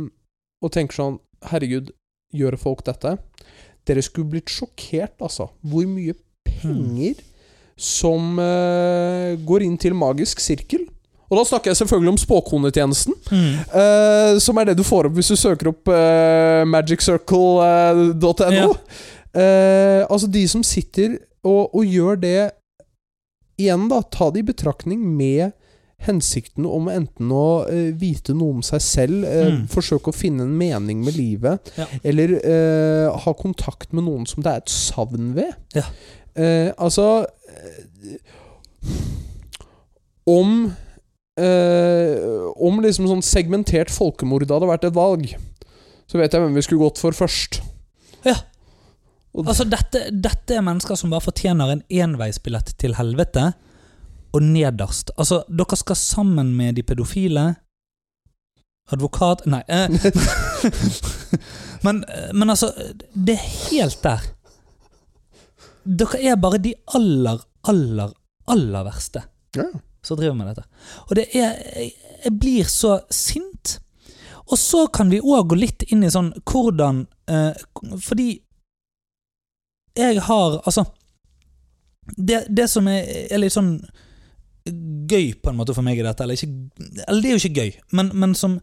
[0.63, 1.91] og tenker sånn Herregud,
[2.31, 3.17] gjør folk dette?
[3.83, 5.49] Dere skulle blitt sjokkert, altså.
[5.59, 6.15] Hvor mye
[6.47, 7.19] penger
[7.79, 10.85] som uh, går inn til magisk sirkel.
[11.33, 13.15] Og da snakker jeg selvfølgelig om spåkonetjenesten.
[13.33, 18.53] eh, som er det du får opp hvis du søker opp uh, magiccircle.no.
[18.53, 18.69] Ja.
[19.33, 22.51] Uh, altså, de som sitter og, og gjør det
[23.57, 25.51] Igjen, da, ta det i betraktning med
[26.03, 29.67] hensikten om enten å uh, vite noe om seg selv, uh, Mm.
[29.71, 31.85] forsøke å finne en mening med livet, Ja.
[32.03, 35.53] eller uh, ha kontakt med noen som det er et savn ved.
[35.77, 35.85] Ja.
[36.33, 38.17] Eh, altså eh,
[40.25, 40.71] Om
[41.39, 45.29] eh, Om liksom sånn segmentert folkemord hadde vært et valg,
[46.07, 47.61] så vet jeg hvem vi skulle gått for først.
[48.27, 48.37] Ja.
[49.33, 53.53] Altså, dette, dette er mennesker som bare fortjener en enveisbillett til helvete,
[54.33, 55.11] og nederst.
[55.17, 57.53] Altså, dere skal sammen med de pedofile
[58.91, 59.61] Advokat Nei.
[59.71, 59.87] Eh,
[61.85, 62.01] men,
[62.35, 62.73] men altså,
[63.13, 64.25] det er helt der.
[65.83, 68.13] Dere er bare de aller, aller,
[68.51, 69.23] aller verste
[69.55, 69.69] Ja.
[70.03, 70.63] Som driver med dette.
[71.09, 71.93] Og det er Jeg,
[72.25, 73.79] jeg blir så sint.
[74.51, 77.53] Og så kan vi òg gå litt inn i sånn hvordan eh,
[78.03, 78.41] Fordi
[79.95, 80.83] jeg har Altså
[82.17, 83.77] Det, det som er, er litt sånn
[84.63, 87.63] gøy på en måte for meg i dette, eller, ikke, eller det er jo ikke
[87.63, 88.53] gøy, men, men som,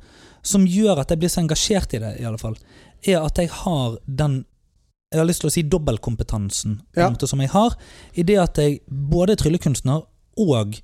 [0.41, 2.57] som gjør at jeg blir så engasjert i det, i alle fall,
[3.05, 4.39] er at jeg har den
[5.13, 7.11] Jeg har lyst til å si dobbeltkompetansen Ja.
[7.27, 7.77] som jeg har,
[8.15, 10.05] i det at jeg både er tryllekunstner
[10.39, 10.81] og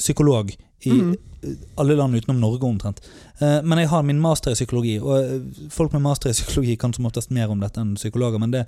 [0.00, 1.12] psykolog i mm.
[1.80, 3.02] alle land utenom Norge, omtrent.
[3.38, 6.76] Eh, Men jeg har min master i psykologi, og eh, folk med master i psykologi
[6.80, 8.64] kan som oftest mer om dette enn psykologer, men det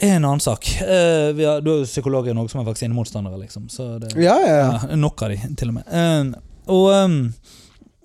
[0.00, 0.68] er en annen sak.
[0.80, 3.68] Uh, Vi har, du er jo psykologer Norge som er vaksinemotstandere, liksom.
[3.72, 4.80] Så det, Ja, ja, ja.
[4.90, 5.88] ja, nok av de, til og med.
[5.88, 7.32] Uh, og, um,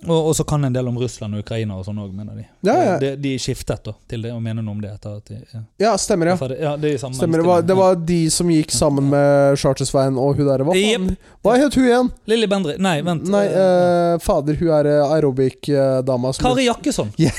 [0.08, 2.46] og, og så kan en del om Russland og Ukraina og sånn òg, mener de.
[2.66, 2.94] Ja, ja.
[3.02, 5.62] De, de skiftet da til det, og mener noe om det etter at de ja.
[5.84, 6.38] ja stemmer, ja.
[6.42, 9.58] Det- ja, det i samme Stemmer, det var, det var de som gikk sammen med
[9.62, 10.66] Chartersveien og hun der.
[10.66, 11.08] Hva yep.
[11.46, 12.12] Hva het hun igjen?
[12.34, 13.30] Lilly Bendri Nei, vent.
[13.30, 13.72] Nei, eh,
[14.16, 17.14] eh, fader, hun er eh, aerobic-dama Kari Jakkesson.
[17.22, 17.32] Ja,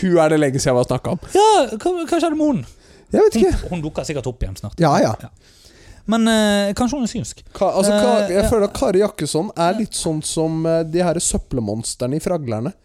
[0.00, 1.24] hun er det lenge siden jeg har snakka om.
[1.34, 2.62] Ja, hva, hva skjedde med hun?
[3.10, 3.54] Jeg vet ikke.
[3.64, 4.78] Hun, hun dukker sikkert opp igjen snart.
[4.82, 5.14] Ja, ja.
[6.10, 7.42] Men eh, kanskje hun er synsk.
[7.56, 8.48] Ka, altså, Ka, Eh, jeg ja.
[8.50, 12.74] føler at Kari Jakkesson er litt sånn som eh, de her søppelmonstrene i Fraglerne.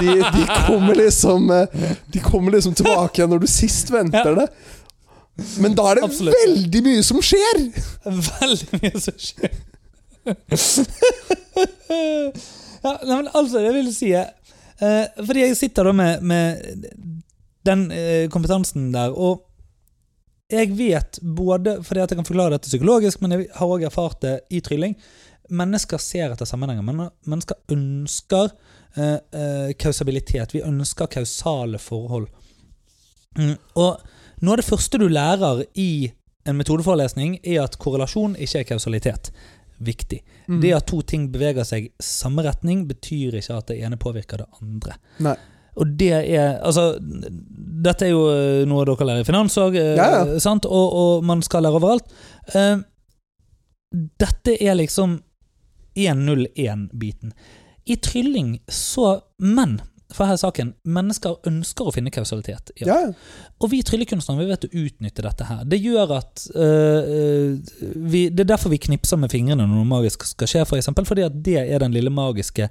[0.00, 1.50] De, de kommer liksom
[2.08, 4.46] De kommer liksom tilbake igjen når du sist venter det.
[5.60, 6.36] Men da er det Absolutt.
[6.40, 7.60] veldig mye som skjer!
[8.40, 9.52] Veldig mye som skjer.
[12.84, 14.30] ja, nei, men altså, det vil si eh,
[15.20, 16.86] Fordi jeg sitter da med, med
[17.68, 19.44] den eh, kompetansen der, og
[20.54, 24.20] jeg vet både fordi at jeg kan forklare dette psykologisk, men jeg har også erfart
[24.24, 24.96] det i trylling.
[25.54, 26.84] Mennesker ser etter sammenhenger.
[27.28, 28.50] Mennesker ønsker
[28.96, 30.54] eh, eh, kausabilitet.
[30.56, 32.28] Vi ønsker kausale forhold.
[33.38, 34.04] Mm, og
[34.44, 36.12] noe av det første du lærer i
[36.44, 39.30] en metodeforelesning, er at korrelasjon ikke er kausalitet.
[39.84, 40.20] Viktig.
[40.46, 40.60] Mm.
[40.62, 44.48] Det at to ting beveger seg samme retning, betyr ikke at det ene påvirker det
[44.60, 44.98] andre.
[45.24, 45.36] Nei.
[45.74, 46.94] Og det er Altså,
[47.84, 50.56] dette er jo eh, noe dere lærer i finans òg, Ja, ja.
[50.64, 52.12] Og, og man skal lære overalt.
[52.54, 52.82] Uh,
[53.94, 55.18] dette er liksom
[55.94, 57.34] 101-biten.
[57.84, 59.76] I trylling så Men,
[60.14, 62.72] for her er saken, mennesker ønsker å finne kausalitet.
[62.80, 62.86] Ja.
[62.86, 63.12] Ja.
[63.62, 65.62] Og vi tryllekunstnere vi vet å utnytte dette her.
[65.68, 67.54] Det gjør at øh,
[67.94, 71.06] vi, Det er derfor vi knipser med fingrene når noe magisk skal skje, for eksempel,
[71.08, 72.70] fordi at det er den lille magiske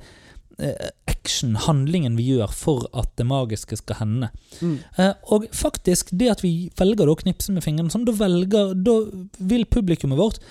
[1.23, 4.29] action, handlingen vi gjør for at det magiske skal hende.
[4.59, 4.77] Mm.
[4.97, 8.95] Eh, og faktisk, det at vi velger å knipse med fingrene sånn, da velger Da
[9.39, 10.41] vil publikummet vårt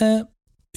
[0.00, 0.22] eh,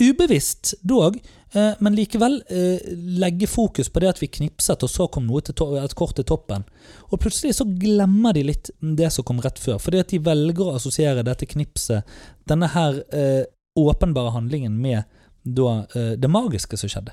[0.02, 1.18] ubevisst dog,
[1.56, 2.84] eh, men likevel eh,
[3.22, 6.18] legge fokus på det at vi knipset, og så kom noe til to et kort
[6.20, 6.68] til toppen.
[7.12, 10.66] Og plutselig så glemmer de litt det som kom rett før, fordi at de velger
[10.68, 12.18] å assosiere dette knipset,
[12.50, 13.46] denne her eh,
[13.80, 15.04] åpenbare handlingen, med
[15.46, 17.12] da det magiske som skjedde.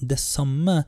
[0.00, 0.82] Det samme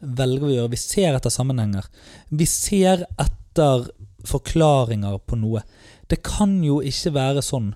[0.00, 0.72] velger vi å gjøre.
[0.74, 1.88] Vi ser etter sammenhenger.
[2.30, 3.88] Vi ser etter
[4.28, 5.64] forklaringer på noe.
[6.08, 7.72] Det kan jo ikke være sånn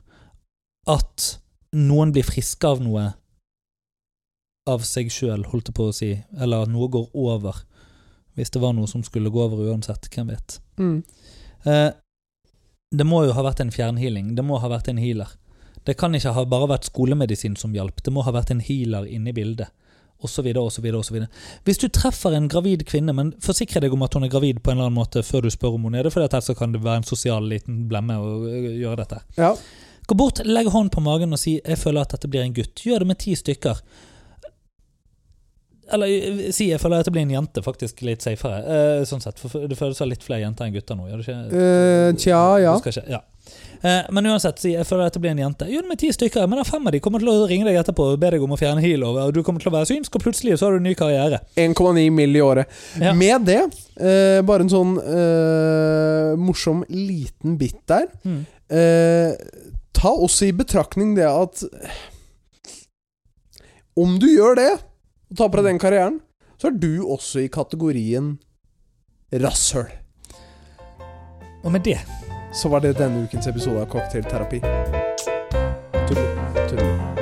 [0.90, 1.36] at
[1.76, 3.12] noen blir friske av noe
[4.70, 7.64] av seg sjøl, holdt jeg på å si, eller at noe går over.
[8.38, 10.58] Hvis det var noe som skulle gå over uansett, hvem vet.
[10.78, 11.02] Mm.
[11.68, 11.90] Eh,
[12.92, 14.34] det må jo ha vært en fjernhealing.
[14.36, 15.30] Det må ha vært en healer.
[15.82, 18.02] Det kan ikke ha bare vært skolemedisin som hjalp.
[18.04, 19.72] Det må ha vært en healer inne i bildet.
[20.28, 21.28] Så videre.
[21.64, 24.70] Hvis du treffer en gravid kvinne, men forsikre deg om at hun er gravid på
[24.70, 26.72] en eller annen måte før du spør om hun er det, for ellers så kan
[26.72, 29.20] det være en sosial liten blemme å gjøre dette.
[29.36, 29.54] Ja.
[30.06, 32.82] Gå bort, legg hånd på magen og si 'jeg føler at dette blir en gutt'.
[32.82, 33.78] Gjør det med ti stykker.
[35.92, 38.64] Eller si 'jeg føler at det blir en jente', faktisk litt safere.
[38.66, 41.08] Eh, sånn sett, for Det føles som litt flere jenter enn gutter nå.
[41.08, 41.56] Gjør det ikke?
[41.56, 42.78] Eh, tja, ja.
[42.78, 43.20] Ikke, ja.
[43.82, 45.66] Eh, men uansett, si 'jeg føler at det blir en jente'.
[45.66, 48.20] Det med ti stykker, men fem av de kommer til å ringe deg etterpå og
[48.20, 50.22] be deg om å fjerne heal, over, og du kommer til å være synsk, og
[50.22, 51.40] plutselig så har du en ny karriere.
[51.56, 52.36] 1,9 mill.
[52.36, 52.66] i året.
[53.00, 53.12] Ja.
[53.12, 53.62] Med det,
[53.98, 58.06] eh, bare en sånn eh, morsom liten bit der.
[58.24, 58.46] Mm.
[58.70, 59.34] Eh,
[59.92, 61.64] ta også i betraktning det at
[63.94, 64.72] Om du gjør det,
[65.30, 66.20] og tar på deg den karrieren,
[66.56, 68.38] så er du også i kategorien
[69.30, 69.90] rasshøl.
[71.62, 71.98] Og med det
[72.54, 74.60] Så var det denne ukens episode av Cocktailterapi.
[76.08, 76.28] Tudelu.
[76.68, 77.12] Tudelu.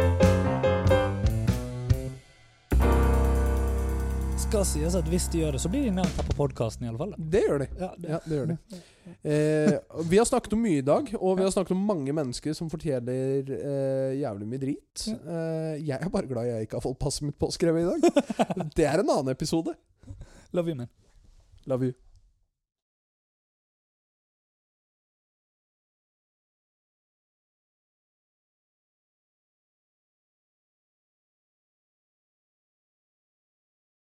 [4.50, 7.12] skal sies at hvis de gjør det, så blir de nevnt her på podkasten, iallfall.
[7.14, 7.68] Det gjør de.
[7.78, 8.56] Ja, det, Ja, det gjør de.
[9.22, 12.56] Eh, vi har snakket om mye i dag, og vi har snakket om mange mennesker
[12.58, 15.06] som fortjener eh, jævlig mye drit.
[15.06, 18.28] Eh, jeg er bare glad jeg ikke har fått passet mitt påskrevet i dag.
[18.76, 19.76] Det er en annen episode.
[20.50, 20.90] Love you, man.
[21.70, 22.09] Love you.